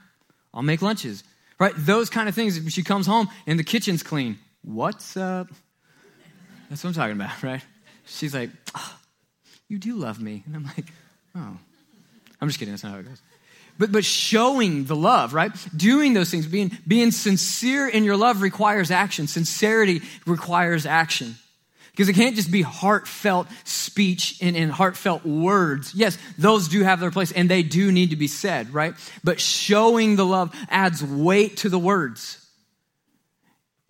[0.54, 1.22] I'll make lunches.
[1.58, 1.74] Right?
[1.76, 2.60] Those kind of things.
[2.72, 4.38] She comes home and the kitchen's clean.
[4.62, 5.48] What's up?
[6.68, 7.62] That's what I'm talking about, right?
[8.06, 8.98] She's like, oh,
[9.68, 10.42] You do love me.
[10.46, 10.86] And I'm like,
[11.36, 11.56] Oh.
[12.40, 12.72] I'm just kidding.
[12.72, 13.20] That's not how it goes.
[13.78, 15.52] But, but showing the love, right?
[15.76, 19.28] Doing those things, being, being sincere in your love requires action.
[19.28, 21.36] Sincerity requires action.
[21.92, 25.94] Because it can't just be heartfelt speech and, and, heartfelt words.
[25.94, 28.94] Yes, those do have their place and they do need to be said, right?
[29.24, 32.44] But showing the love adds weight to the words.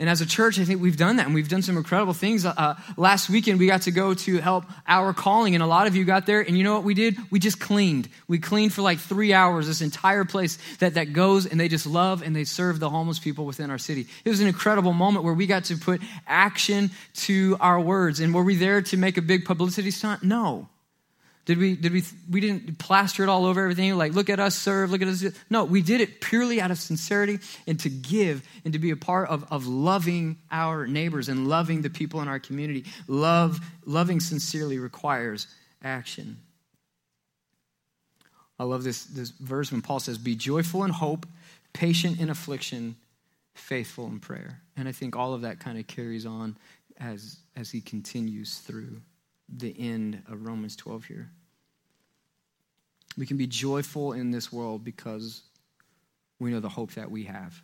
[0.00, 2.46] And as a church, I think we've done that, and we've done some incredible things.
[2.46, 5.96] Uh, last weekend, we got to go to help our calling, and a lot of
[5.96, 6.40] you got there.
[6.40, 7.16] And you know what we did?
[7.32, 8.08] We just cleaned.
[8.28, 11.84] We cleaned for like three hours this entire place that, that goes, and they just
[11.84, 14.06] love and they serve the homeless people within our city.
[14.24, 18.20] It was an incredible moment where we got to put action to our words.
[18.20, 20.22] And were we there to make a big publicity stunt?
[20.22, 20.68] No.
[21.48, 24.54] Did we, did we, we didn't plaster it all over everything, like, look at us
[24.54, 25.24] serve, look at us.
[25.48, 28.96] No, we did it purely out of sincerity and to give and to be a
[28.96, 32.84] part of, of loving our neighbors and loving the people in our community.
[33.06, 35.46] Love, loving sincerely requires
[35.82, 36.36] action.
[38.58, 41.24] I love this, this verse when Paul says, Be joyful in hope,
[41.72, 42.94] patient in affliction,
[43.54, 44.60] faithful in prayer.
[44.76, 46.58] And I think all of that kind of carries on
[47.00, 49.00] as, as he continues through
[49.48, 51.30] the end of Romans 12 here.
[53.16, 55.42] We can be joyful in this world because
[56.38, 57.60] we know the hope that we have.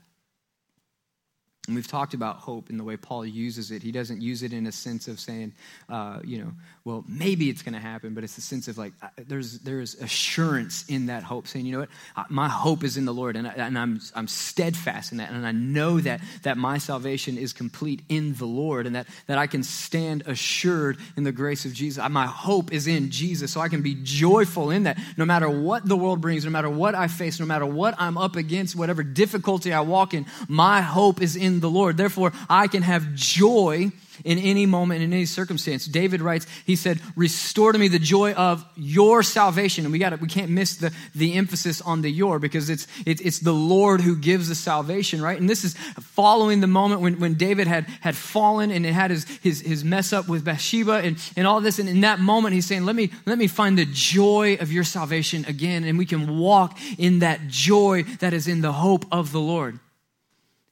[1.67, 3.83] And we've talked about hope in the way Paul uses it.
[3.83, 5.53] He doesn't use it in a sense of saying,
[5.89, 6.53] uh, you know,
[6.85, 9.95] well, maybe it's going to happen, but it's a sense of like, uh, there's, there's
[9.95, 13.37] assurance in that hope, saying, you know what, uh, my hope is in the Lord,
[13.37, 17.39] and, I, and I'm, I'm steadfast in that, and I know that, that my salvation
[17.39, 21.65] is complete in the Lord, and that, that I can stand assured in the grace
[21.65, 22.07] of Jesus.
[22.11, 25.89] My hope is in Jesus, so I can be joyful in that no matter what
[25.89, 29.03] the world brings, no matter what I face, no matter what I'm up against, whatever
[29.03, 31.97] difficulty I walk in, my hope is in the Lord.
[31.97, 33.93] Therefore, I can have joy
[34.23, 35.87] in any moment, in any circumstance.
[35.87, 39.85] David writes, he said, Restore to me the joy of your salvation.
[39.85, 42.87] And we got it, we can't miss the, the emphasis on the your because it's,
[43.07, 45.39] it's, it's the Lord who gives the salvation, right?
[45.39, 49.11] And this is following the moment when, when David had, had fallen and it had
[49.11, 51.79] his, his, his mess up with Bathsheba and, and all this.
[51.79, 54.85] And in that moment, he's saying, let me, let me find the joy of your
[54.85, 55.85] salvation again.
[55.85, 59.81] And we can walk in that joy that is in the hope of the Lord.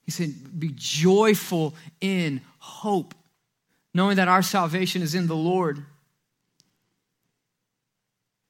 [0.04, 3.14] He said, be joyful in hope
[3.94, 5.84] knowing that our salvation is in the Lord.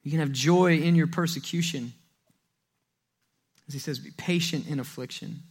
[0.03, 1.93] You can have joy in your persecution.
[3.67, 5.41] As he says, be patient in affliction.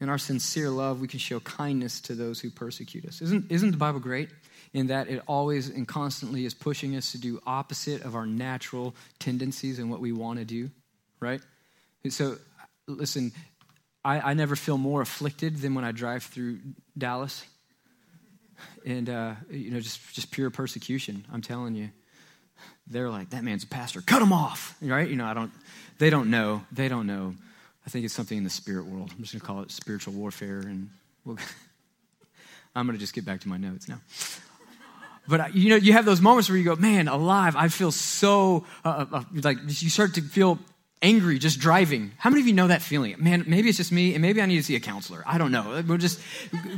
[0.00, 3.20] In our sincere love, we can show kindness to those who persecute us.
[3.20, 4.28] Isn't, isn't the Bible great
[4.72, 8.94] in that it always and constantly is pushing us to do opposite of our natural
[9.18, 10.70] tendencies and what we want to do,
[11.20, 11.40] right?
[12.08, 12.36] so,
[12.88, 13.32] listen,
[14.04, 16.58] I, I never feel more afflicted than when I drive through
[16.96, 17.44] Dallas.
[18.84, 21.90] And, uh, you know, just, just pure persecution, I'm telling you.
[22.88, 25.08] They're like, that man's a pastor, cut him off, right?
[25.08, 25.52] You know, I don't,
[25.98, 26.62] they don't know.
[26.72, 27.34] They don't know.
[27.86, 29.12] I think it's something in the spirit world.
[29.14, 30.60] I'm just going to call it spiritual warfare.
[30.60, 30.90] And
[31.24, 31.38] we'll,
[32.74, 34.00] I'm going to just get back to my notes now.
[35.28, 37.54] But uh, you know, you have those moments where you go, man, alive.
[37.54, 40.58] I feel so uh, uh, uh like you start to feel
[41.02, 42.12] angry just driving.
[42.18, 43.14] How many of you know that feeling?
[43.18, 45.22] Man, maybe it's just me, and maybe I need to see a counselor.
[45.26, 45.82] I don't know.
[45.86, 46.20] We're just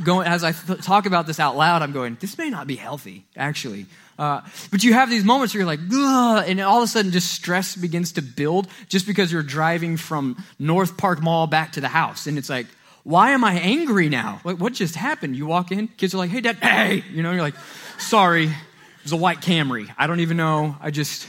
[0.03, 2.75] going, as I th- talk about this out loud, I'm going, this may not be
[2.75, 3.87] healthy, actually.
[4.19, 7.33] Uh, but you have these moments where you're like, and all of a sudden just
[7.33, 11.87] stress begins to build just because you're driving from North Park Mall back to the
[11.87, 12.27] house.
[12.27, 12.67] And it's like,
[13.03, 14.39] why am I angry now?
[14.43, 15.35] Like, what just happened?
[15.35, 17.55] You walk in, kids are like, hey, dad, hey, you know, you're like,
[17.97, 19.91] sorry, it was a white Camry.
[19.97, 20.77] I don't even know.
[20.79, 21.27] I just,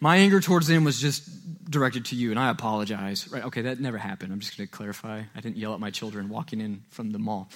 [0.00, 1.28] my anger towards them was just
[1.70, 3.28] directed to you, and I apologize.
[3.30, 3.44] Right?
[3.44, 4.32] Okay, that never happened.
[4.32, 5.22] I'm just going to clarify.
[5.34, 7.48] I didn't yell at my children walking in from the mall.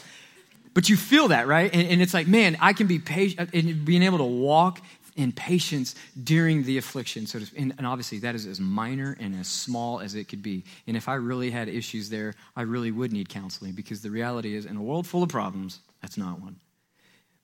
[0.73, 1.73] But you feel that, right?
[1.73, 4.81] And, and it's like, man, I can be patient, and being able to walk
[5.17, 7.27] in patience during the affliction.
[7.27, 10.43] So, to, and, and obviously, that is as minor and as small as it could
[10.43, 10.65] be.
[10.87, 14.57] And if I really had issues there, I really would need counseling because the reality
[14.57, 16.57] is, in a world full of problems, that's not one.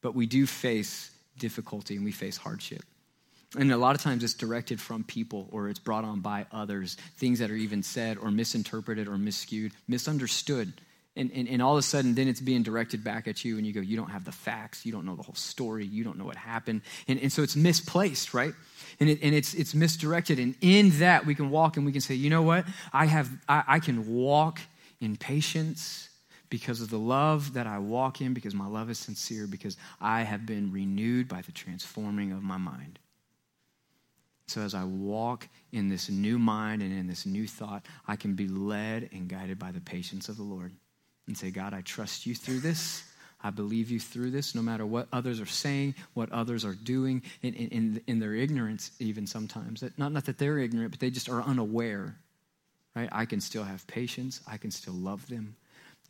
[0.03, 2.83] But we do face difficulty and we face hardship.
[3.59, 6.97] And a lot of times it's directed from people or it's brought on by others,
[7.17, 10.73] things that are even said or misinterpreted or miscued, misunderstood.
[11.17, 13.67] And, and, and all of a sudden, then it's being directed back at you, and
[13.67, 14.87] you go, You don't have the facts.
[14.87, 15.85] You don't know the whole story.
[15.85, 16.83] You don't know what happened.
[17.09, 18.55] And, and so it's misplaced, right?
[19.01, 20.39] And, it, and it's, it's misdirected.
[20.39, 22.65] And in that, we can walk and we can say, You know what?
[22.93, 24.61] I, have, I, I can walk
[25.01, 26.11] in patience
[26.49, 30.23] because of the love that I walk in, because my love is sincere, because I
[30.23, 33.00] have been renewed by the transforming of my mind.
[34.51, 38.35] So as I walk in this new mind and in this new thought, I can
[38.35, 40.73] be led and guided by the patience of the Lord
[41.29, 43.05] and say, God, I trust you through this.
[43.45, 47.23] I believe you through this, no matter what others are saying, what others are doing,
[47.43, 49.85] in, in, in their ignorance, even sometimes.
[49.97, 52.17] Not, not that they're ignorant, but they just are unaware.
[52.97, 53.09] Right?
[53.13, 54.41] I can still have patience.
[54.49, 55.55] I can still love them.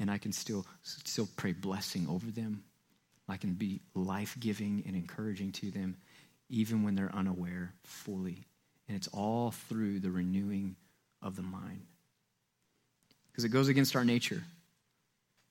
[0.01, 2.65] And I can still, still pray blessing over them.
[3.29, 5.99] I can be life giving and encouraging to them
[6.51, 8.45] even when they're unaware fully.
[8.89, 10.77] And it's all through the renewing
[11.23, 11.87] of the mind.
[13.31, 14.43] Because it goes against our nature.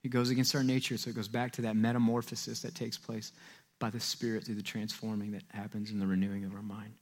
[0.03, 3.31] It goes against our nature, so it goes back to that metamorphosis that takes place
[3.79, 6.93] by the Spirit through the transforming that happens in the renewing of our mind.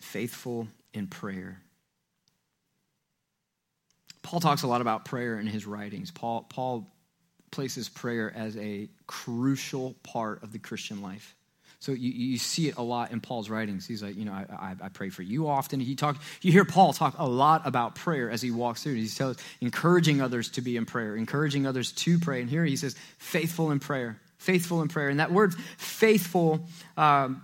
[0.00, 1.60] Faithful in prayer.
[4.22, 6.10] Paul talks a lot about prayer in his writings.
[6.10, 6.90] Paul, Paul
[7.50, 11.34] places prayer as a crucial part of the Christian life.
[11.78, 13.86] So you, you see it a lot in Paul's writings.
[13.86, 15.78] He's like, you know, I, I, I pray for you often.
[15.78, 18.94] He talk, you hear Paul talk a lot about prayer as he walks through.
[18.94, 22.40] He's tells, encouraging others to be in prayer, encouraging others to pray.
[22.40, 25.10] And here he says, faithful in prayer, faithful in prayer.
[25.10, 26.66] And that word faithful
[26.96, 27.42] um,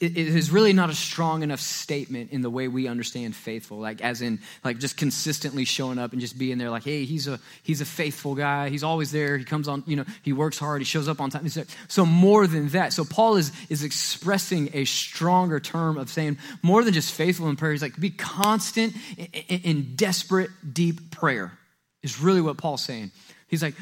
[0.00, 4.00] it is really not a strong enough statement in the way we understand faithful like
[4.00, 7.40] as in like just consistently showing up and just being there like hey he's a
[7.62, 8.68] he's a faithful guy.
[8.68, 9.36] He's always there.
[9.36, 10.80] He comes on you know he works hard.
[10.80, 11.48] He shows up on time.
[11.88, 16.84] So more than that so paul is is expressing a stronger term of saying more
[16.84, 21.52] than just faithful in prayer he's like be constant in, in desperate deep prayer
[22.02, 23.10] is really what paul's saying
[23.48, 23.74] He's like,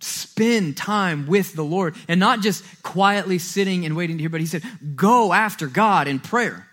[0.00, 4.40] spend time with the Lord and not just quietly sitting and waiting to hear, but
[4.40, 4.62] he said,
[4.96, 6.66] go after God in prayer.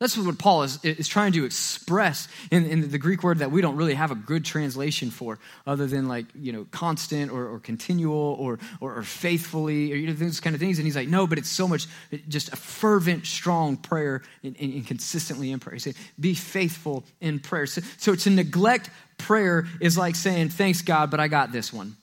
[0.00, 3.60] That's what Paul is, is trying to express in, in the Greek word that we
[3.60, 7.58] don't really have a good translation for, other than like, you know, constant or, or
[7.58, 10.78] continual or, or, or, faithfully or you know, those kind of things.
[10.78, 11.88] And he's like, no, but it's so much
[12.28, 15.74] just a fervent, strong prayer and, and, and consistently in prayer.
[15.74, 17.66] He said, be faithful in prayer.
[17.66, 21.96] So, so to neglect prayer is like saying, thanks, God, but I got this one.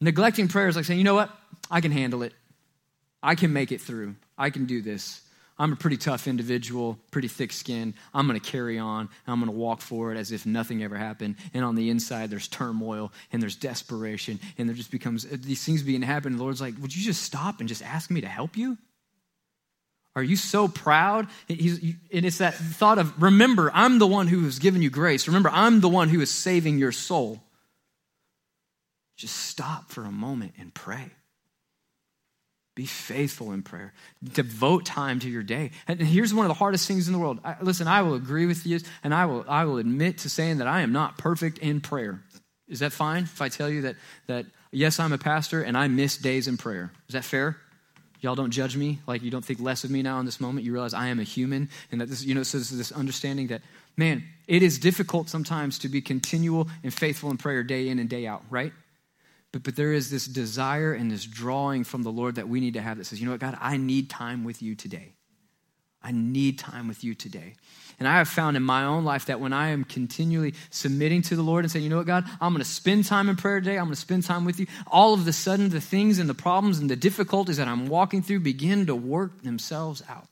[0.00, 1.30] Neglecting prayer is like saying, you know what?
[1.72, 2.34] I can handle it.
[3.20, 4.14] I can make it through.
[4.38, 5.22] I can do this.
[5.58, 7.94] I'm a pretty tough individual, pretty thick skinned.
[8.14, 9.08] I'm going to carry on.
[9.26, 11.34] I'm going to walk forward as if nothing ever happened.
[11.52, 14.38] And on the inside, there's turmoil and there's desperation.
[14.56, 16.36] And there just becomes uh, these things begin to happen.
[16.36, 18.78] The Lord's like, Would you just stop and just ask me to help you?
[20.14, 21.28] Are you so proud?
[21.48, 21.58] And
[22.10, 25.28] it's that thought of, remember, I'm the one who has given you grace.
[25.28, 27.40] Remember, I'm the one who is saving your soul.
[29.16, 31.10] Just stop for a moment and pray.
[32.78, 33.92] Be faithful in prayer.
[34.22, 35.72] Devote time to your day.
[35.88, 37.40] And here's one of the hardest things in the world.
[37.44, 40.58] I, listen, I will agree with you, and I will, I will admit to saying
[40.58, 42.22] that I am not perfect in prayer.
[42.68, 43.96] Is that fine if I tell you that,
[44.28, 46.92] that yes, I'm a pastor and I miss days in prayer?
[47.08, 47.56] Is that fair?
[48.20, 50.64] Y'all don't judge me, like you don't think less of me now in this moment.
[50.64, 53.48] You realize I am a human, and that this, you know, so this, this understanding
[53.48, 53.62] that,
[53.96, 58.08] man, it is difficult sometimes to be continual and faithful in prayer day in and
[58.08, 58.72] day out, right?
[59.52, 62.74] But, but there is this desire and this drawing from the Lord that we need
[62.74, 65.14] to have that says, you know what, God, I need time with you today.
[66.02, 67.54] I need time with you today.
[67.98, 71.36] And I have found in my own life that when I am continually submitting to
[71.36, 73.58] the Lord and saying, you know what, God, I'm going to spend time in prayer
[73.58, 76.28] today, I'm going to spend time with you, all of a sudden the things and
[76.28, 80.28] the problems and the difficulties that I'm walking through begin to work themselves out.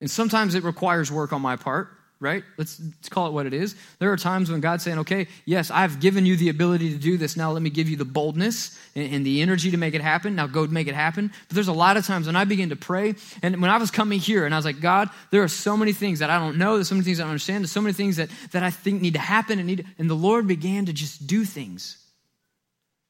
[0.00, 1.88] And sometimes it requires work on my part
[2.18, 2.42] right?
[2.56, 3.76] Let's, let's, call it what it is.
[3.98, 7.18] There are times when God's saying, okay, yes, I've given you the ability to do
[7.18, 7.36] this.
[7.36, 10.34] Now let me give you the boldness and, and, the energy to make it happen.
[10.34, 11.30] Now go make it happen.
[11.48, 13.90] But there's a lot of times when I begin to pray, and when I was
[13.90, 16.56] coming here and I was like, God, there are so many things that I don't
[16.56, 16.76] know.
[16.76, 17.64] There's so many things I don't understand.
[17.64, 20.14] There's so many things that, that I think need to happen and need, and the
[20.14, 21.98] Lord began to just do things.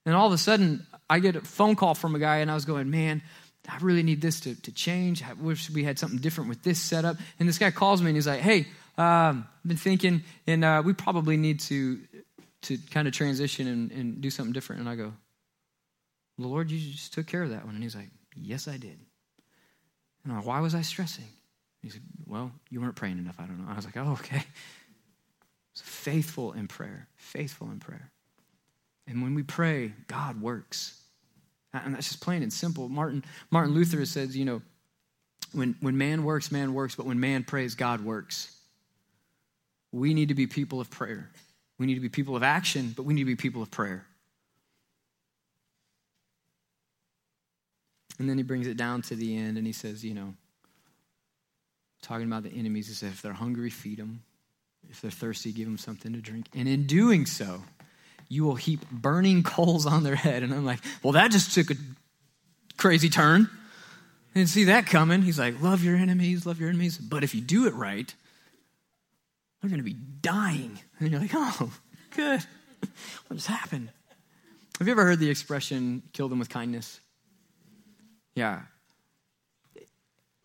[0.04, 2.54] And all of a sudden, I get a phone call from a guy and I
[2.54, 3.22] was going, man,
[3.68, 5.22] I really need this to, to change.
[5.22, 7.16] I wish we had something different with this setup.
[7.38, 8.66] And this guy calls me and he's like, hey,
[8.98, 12.00] um, I've been thinking, and uh, we probably need to
[12.62, 14.80] to kind of transition and, and do something different.
[14.80, 15.12] And I go,
[16.38, 17.74] the Lord, you just took care of that one.
[17.74, 18.98] And he's like, Yes, I did.
[20.24, 21.28] And I'm like, Why was I stressing?
[21.82, 23.36] He said, Well, you weren't praying enough.
[23.38, 23.70] I don't know.
[23.70, 24.42] I was like, Oh, okay.
[25.74, 28.10] So faithful in prayer, faithful in prayer.
[29.06, 30.98] And when we pray, God works.
[31.74, 32.88] And that's just plain and simple.
[32.88, 34.62] Martin, Martin Luther says, you know,
[35.52, 38.55] when, when man works, man works, but when man prays, God works.
[39.96, 41.30] We need to be people of prayer.
[41.78, 44.04] We need to be people of action, but we need to be people of prayer.
[48.18, 50.34] And then he brings it down to the end and he says, you know,
[52.02, 54.22] talking about the enemies, he says, if they're hungry, feed them.
[54.90, 56.46] If they're thirsty, give them something to drink.
[56.54, 57.62] And in doing so,
[58.28, 60.42] you will heap burning coals on their head.
[60.42, 61.74] And I'm like, well, that just took a
[62.76, 63.50] crazy turn.
[64.34, 65.22] I didn't see that coming.
[65.22, 66.98] He's like, love your enemies, love your enemies.
[66.98, 68.14] But if you do it right,
[69.66, 70.78] they're going to be dying.
[71.00, 71.72] And you're like, oh,
[72.14, 72.40] good.
[73.26, 73.90] what just happened?
[74.78, 77.00] Have you ever heard the expression, kill them with kindness?
[78.34, 78.62] Yeah.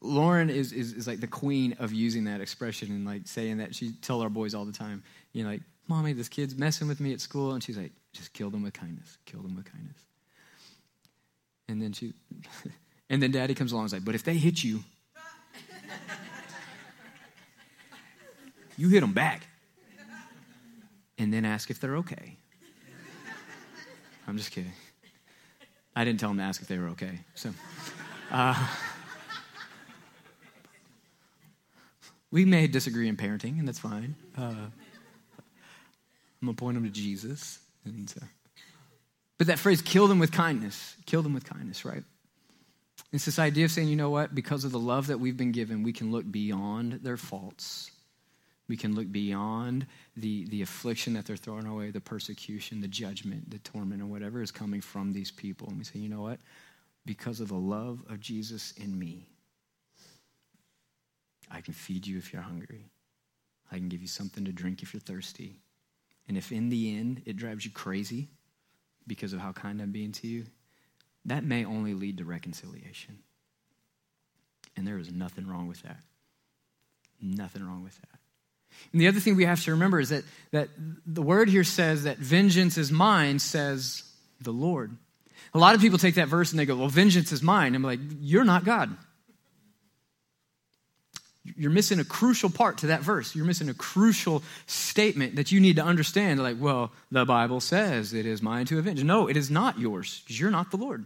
[0.01, 3.76] Lauren is, is, is like the queen of using that expression and like saying that.
[3.76, 5.03] She tell our boys all the time,
[5.34, 7.51] you know, like, mommy, this kid's messing with me at school.
[7.51, 9.17] And she's like, just kill them with kindness.
[9.26, 9.97] Kill them with kindness.
[11.67, 12.13] And then she,
[13.09, 14.84] and then daddy comes along and is like, but if they hit you,
[18.82, 19.45] you hit them back.
[21.19, 22.36] And then ask if they're okay.
[24.27, 24.71] I'm just kidding.
[25.95, 27.19] I didn't tell them to ask if they were okay.
[27.36, 27.51] So,
[28.32, 28.67] uh,
[32.32, 34.15] we may disagree in parenting, and that's fine.
[34.36, 34.55] Uh,
[36.41, 37.59] I'm to point them to Jesus.
[37.86, 38.25] And, uh,
[39.38, 42.03] but that phrase, kill them with kindness, kill them with kindness, right?
[43.11, 45.51] It's this idea of saying, you know what, because of the love that we've been
[45.51, 47.91] given, we can look beyond their faults.
[48.72, 53.51] We can look beyond the, the affliction that they're throwing away, the persecution, the judgment,
[53.51, 55.67] the torment, and whatever is coming from these people.
[55.67, 56.39] And we say, you know what?
[57.05, 59.28] Because of the love of Jesus in me,
[61.51, 62.86] I can feed you if you're hungry.
[63.74, 65.59] I can give you something to drink if you're thirsty.
[66.30, 68.30] And if in the end it drives you crazy
[69.05, 70.45] because of how kind I'm being to you,
[71.26, 73.19] that may only lead to reconciliation.
[74.78, 75.99] And there is nothing wrong with that.
[77.22, 78.20] Nothing wrong with that.
[78.91, 80.69] And the other thing we have to remember is that, that
[81.05, 84.03] the word here says that vengeance is mine, says
[84.41, 84.95] the Lord.
[85.53, 87.76] A lot of people take that verse and they go, Well, vengeance is mine.
[87.76, 88.95] I'm like, You're not God.
[91.43, 93.36] You're missing a crucial part to that verse.
[93.36, 96.41] You're missing a crucial statement that you need to understand.
[96.41, 99.03] Like, well, the Bible says it is mine to avenge.
[99.03, 101.05] No, it is not yours because you're not the Lord.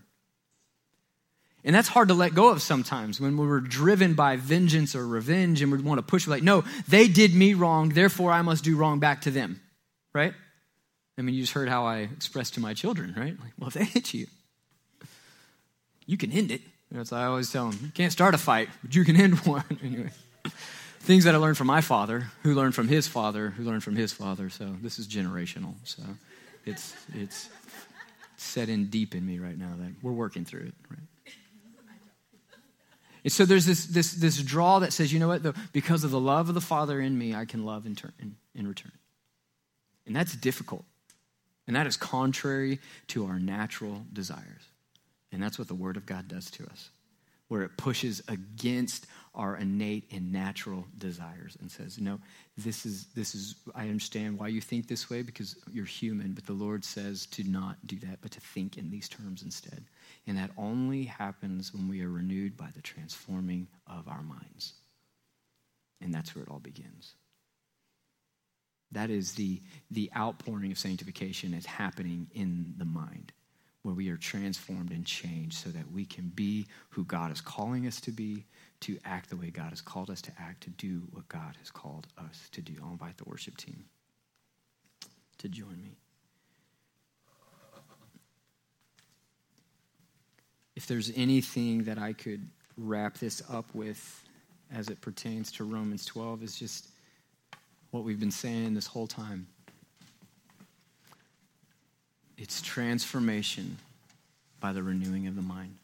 [1.66, 5.62] And that's hard to let go of sometimes when we're driven by vengeance or revenge
[5.62, 8.78] and we want to push, like, no, they did me wrong, therefore I must do
[8.78, 9.60] wrong back to them,
[10.14, 10.34] right?
[11.18, 13.38] I mean, you just heard how I expressed to my children, right?
[13.40, 14.28] Like, well, if they hit you,
[16.06, 16.62] you can end it.
[16.92, 17.80] That's what I always tell them.
[17.84, 19.66] You can't start a fight, but you can end one.
[19.84, 20.12] anyway
[21.06, 23.96] things that I learned from my father, who learned from his father, who learned from
[23.96, 24.50] his father.
[24.50, 25.76] So this is generational.
[25.84, 26.02] So
[26.66, 27.50] it's it's
[28.38, 30.74] set in deep in me right now that we're working through it.
[30.90, 31.00] Right?
[33.26, 35.42] And so there's this this this draw that says, you know what?
[35.42, 38.14] though, because of the love of the Father in me, I can love in, turn,
[38.22, 38.92] in, in return.
[40.06, 40.86] And that's difficult.
[41.66, 44.70] And that is contrary to our natural desires.
[45.32, 46.92] And that's what the Word of God does to us,
[47.48, 52.20] where it pushes against our innate and natural desires and says, No,
[52.60, 56.46] this is, this is, I understand why you think this way because you're human, but
[56.46, 59.84] the Lord says to not do that, but to think in these terms instead.
[60.28, 64.74] And that only happens when we are renewed by the transforming of our minds.
[66.02, 67.14] And that's where it all begins.
[68.92, 69.62] That is the,
[69.92, 73.34] the outpouring of sanctification is happening in the mind
[73.86, 77.86] where we are transformed and changed so that we can be who God is calling
[77.86, 78.46] us to be,
[78.80, 81.70] to act the way God has called us to act, to do what God has
[81.70, 82.74] called us to do.
[82.82, 83.86] I'll invite the worship team
[85.38, 85.98] to join me.
[90.76, 92.48] If there's anything that I could
[92.78, 94.24] wrap this up with
[94.74, 96.90] as it pertains to Romans 12, is just
[97.92, 99.48] what we've been saying this whole time.
[102.38, 103.78] It's transformation
[104.60, 105.78] by the renewing of the mind.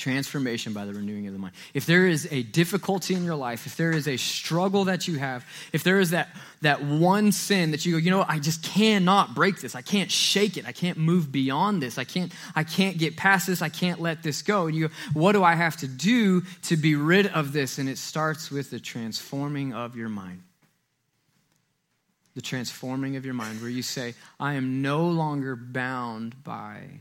[0.00, 1.54] Transformation by the renewing of the mind.
[1.74, 5.18] If there is a difficulty in your life, if there is a struggle that you
[5.18, 5.44] have,
[5.74, 6.30] if there is that,
[6.62, 9.74] that one sin that you go, you know, I just cannot break this.
[9.74, 10.66] I can't shake it.
[10.66, 11.98] I can't move beyond this.
[11.98, 13.60] I can't, I can't get past this.
[13.60, 14.68] I can't let this go.
[14.68, 17.76] And you go, what do I have to do to be rid of this?
[17.76, 20.44] And it starts with the transforming of your mind
[22.36, 27.00] the transforming of your mind, where you say, I am no longer bound by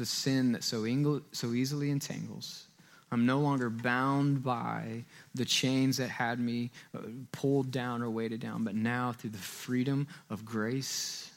[0.00, 2.66] the sin that so, so easily entangles.
[3.12, 7.00] I'm no longer bound by the chains that had me uh,
[7.32, 11.30] pulled down or weighted down, but now through the freedom of grace,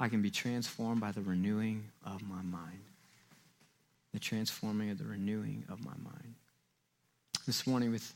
[0.00, 2.80] I can be transformed by the renewing of my mind.
[4.12, 6.34] The transforming of the renewing of my mind.
[7.46, 8.12] This morning, with,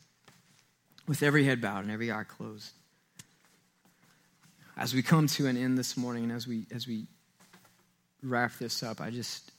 [1.06, 2.72] with every head bowed and every eye closed,
[4.76, 7.06] as we come to an end this morning and as we as we
[8.22, 9.52] wrap this up, I just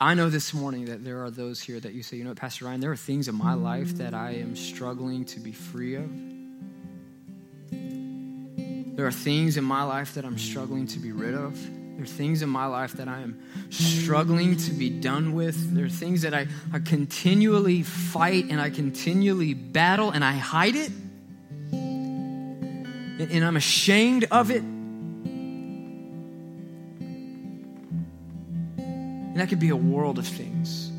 [0.00, 2.38] I know this morning that there are those here that you say, you know what,
[2.38, 5.94] Pastor Ryan, there are things in my life that I am struggling to be free
[5.94, 6.10] of.
[8.96, 11.60] There are things in my life that I'm struggling to be rid of.
[11.94, 13.40] There are things in my life that I am
[13.70, 15.74] struggling to be done with.
[15.74, 20.74] There are things that I, I continually fight and I continually battle and I hide
[20.74, 20.90] it
[21.72, 24.62] and I'm ashamed of it.
[29.34, 30.92] And that could be a world of things.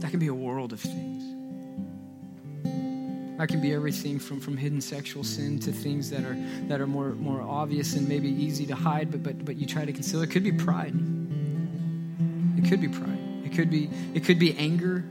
[0.00, 1.24] That can be a world of things.
[3.38, 6.36] That can be everything from, from hidden sexual sin to things that are
[6.68, 9.84] that are more more obvious and maybe easy to hide, but but but you try
[9.84, 10.22] to conceal.
[10.22, 10.94] It could be pride.
[12.56, 13.18] It could be pride.
[13.44, 15.04] It could be it could be anger.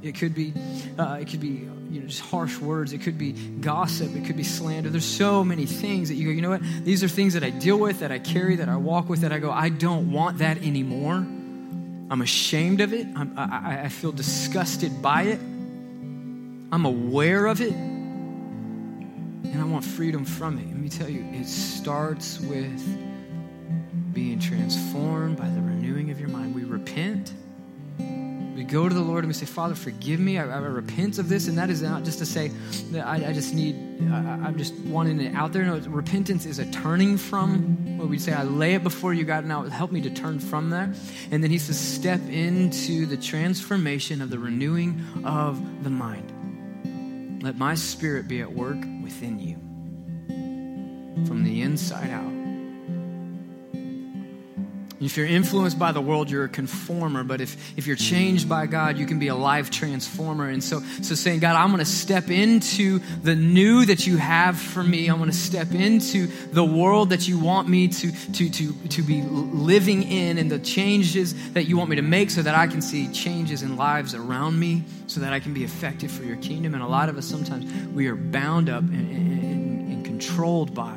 [0.00, 0.54] It could be
[0.98, 2.92] uh, it could be you know, just harsh words.
[2.92, 4.14] It could be gossip.
[4.14, 4.90] It could be slander.
[4.90, 6.62] There's so many things that you go, you know what?
[6.84, 9.32] These are things that I deal with, that I carry, that I walk with, that
[9.32, 11.16] I go, I don't want that anymore.
[12.08, 13.06] I'm ashamed of it.
[13.16, 15.40] I, I feel disgusted by it.
[16.72, 17.74] I'm aware of it.
[19.56, 20.66] and I want freedom from it.
[20.66, 22.82] Let me tell you, it starts with
[24.12, 26.54] being transformed by the renewing of your mind.
[26.54, 27.32] We repent.
[28.56, 30.38] We go to the Lord and we say, Father, forgive me.
[30.38, 31.46] I, I repent of this.
[31.46, 32.48] And that is not just to say
[32.92, 33.74] that I, I just need,
[34.10, 35.64] I, am just wanting it out there.
[35.64, 39.44] No, repentance is a turning from what we say, I lay it before you, God,
[39.44, 40.88] now help me to turn from that.
[41.30, 47.42] And then he says, step into the transformation of the renewing of the mind.
[47.42, 49.56] Let my spirit be at work within you
[51.26, 52.35] from the inside out.
[54.98, 57.22] If you're influenced by the world, you're a conformer.
[57.22, 60.48] But if, if you're changed by God, you can be a life transformer.
[60.48, 64.58] And so, so saying, God, I'm going to step into the new that you have
[64.58, 65.08] for me.
[65.08, 69.02] I'm going to step into the world that you want me to, to, to, to
[69.02, 72.66] be living in and the changes that you want me to make so that I
[72.66, 76.36] can see changes in lives around me so that I can be effective for your
[76.36, 76.74] kingdom.
[76.74, 80.96] And a lot of us sometimes we are bound up and, and, and controlled by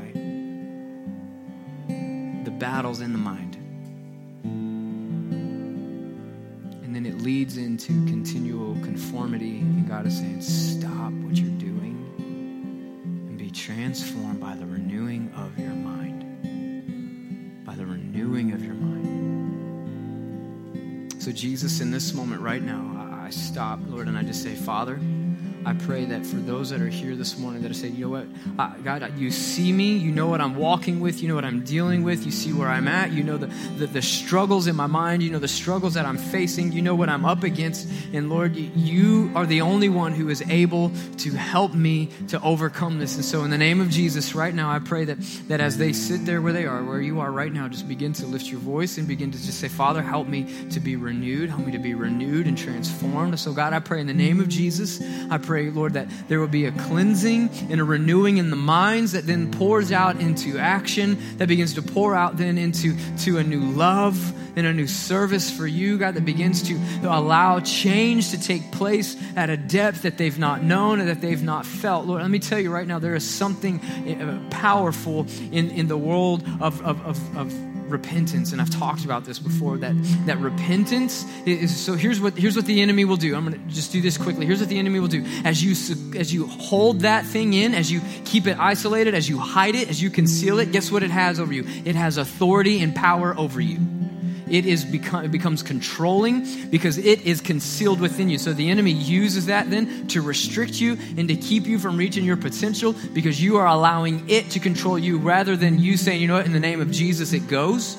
[2.46, 3.49] the battles in the mind.
[7.22, 9.60] Leads into continual conformity.
[9.60, 11.98] And God is saying, stop what you're doing
[13.28, 16.26] and be transformed by the renewing of your mind.
[17.66, 19.10] By the renewing of your mind.
[21.22, 25.00] So, Jesus, in this moment right now, I stop, Lord, and I just say, Father,
[25.66, 28.12] I pray that for those that are here this morning that are saying, you know
[28.12, 31.44] what, uh, God, you see me, you know what I'm walking with, you know what
[31.44, 33.48] I'm dealing with, you see where I'm at, you know the,
[33.78, 36.96] the, the struggles in my mind, you know the struggles that I'm facing, you know
[36.96, 37.90] what I'm up against.
[38.14, 43.00] And Lord, you are the only one who is able to help me to overcome
[43.00, 43.16] this.
[43.16, 45.92] And so, in the name of Jesus, right now, I pray that, that as they
[45.92, 48.62] sit there where they are, where you are right now, just begin to lift your
[48.62, 51.80] voice and begin to just say, Father, help me to be renewed, help me to
[51.80, 53.38] be renewed and transformed.
[53.38, 56.40] So, God, I pray in the name of Jesus, I pray pray, Lord, that there
[56.40, 60.60] will be a cleansing and a renewing in the minds that then pours out into
[60.60, 64.16] action, that begins to pour out then into to a new love
[64.56, 69.18] and a new service for you, God, that begins to allow change to take place
[69.36, 72.06] at a depth that they've not known and that they've not felt.
[72.06, 75.98] Lord, let me tell you right now, there is something uh, powerful in, in the
[75.98, 79.94] world of, of, of, of repentance and i've talked about this before that
[80.26, 83.36] that repentance is so here's what here's what the enemy will do.
[83.36, 84.46] I'm going to just do this quickly.
[84.46, 85.26] Here's what the enemy will do.
[85.44, 85.72] As you
[86.18, 89.90] as you hold that thing in as you keep it isolated as you hide it
[89.90, 91.66] as you conceal it guess what it has over you?
[91.86, 93.80] It has authority and power over you
[94.52, 98.38] it is become, it becomes controlling because it is concealed within you.
[98.38, 102.26] So the enemy uses that then to restrict you and to keep you from reaching
[102.26, 106.28] your potential because you are allowing it to control you rather than you saying, you
[106.28, 107.98] know what, in the name of Jesus, it goes.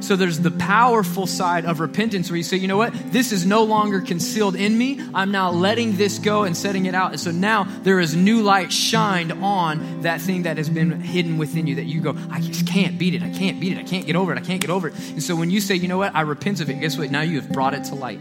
[0.00, 2.92] So there's the powerful side of repentance where you say, you know what?
[3.12, 5.00] This is no longer concealed in me.
[5.14, 7.12] I'm now letting this go and setting it out.
[7.12, 11.38] And so now there is new light shined on that thing that has been hidden
[11.38, 13.22] within you that you go, I just can't beat it.
[13.22, 13.78] I can't beat it.
[13.78, 14.38] I can't get over it.
[14.38, 14.94] I can't get over it.
[15.10, 16.14] And so when you say, you know what?
[16.14, 17.10] I repent of it, guess what?
[17.10, 18.20] Now you have brought it to light.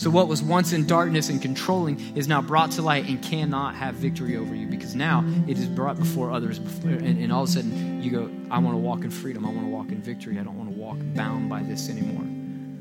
[0.00, 3.74] So, what was once in darkness and controlling is now brought to light and cannot
[3.74, 6.58] have victory over you because now it is brought before others.
[6.58, 9.44] Before, and, and all of a sudden, you go, I want to walk in freedom.
[9.44, 10.38] I want to walk in victory.
[10.38, 12.24] I don't want to walk bound by this anymore.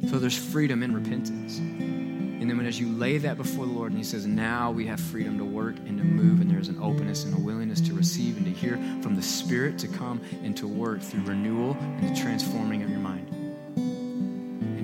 [0.10, 1.58] So, there's freedom in repentance.
[1.58, 4.88] And then, when as you lay that before the Lord, and He says, Now we
[4.88, 7.94] have freedom to work and to move, and there's an openness and a willingness to
[7.94, 12.16] receive and to hear from the Spirit to come and to work through renewal and
[12.16, 13.39] the transforming of your mind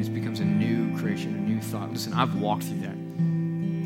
[0.07, 1.91] it becomes a new creation, a new thought.
[1.91, 2.95] Listen, I've walked through that.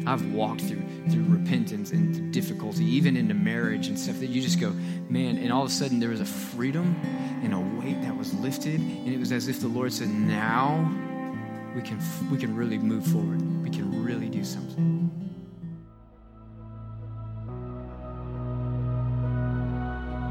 [0.09, 4.59] I've walked through through repentance and difficulty, even into marriage and stuff that you just
[4.59, 4.71] go,
[5.09, 6.95] man, and all of a sudden there was a freedom
[7.43, 10.77] and a weight that was lifted, and it was as if the Lord said, now
[11.75, 11.99] we can
[12.31, 13.41] we can really move forward.
[13.63, 15.11] We can really do something.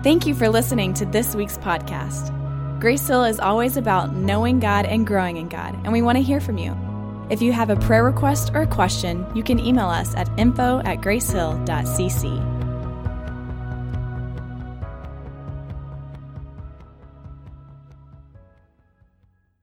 [0.04, 2.37] Thank you for listening to this week's podcast.
[2.80, 6.22] Grace Hill is always about knowing God and growing in God, and we want to
[6.22, 6.76] hear from you.
[7.28, 10.78] If you have a prayer request or a question, you can email us at info
[10.84, 12.67] at gracehill.cc.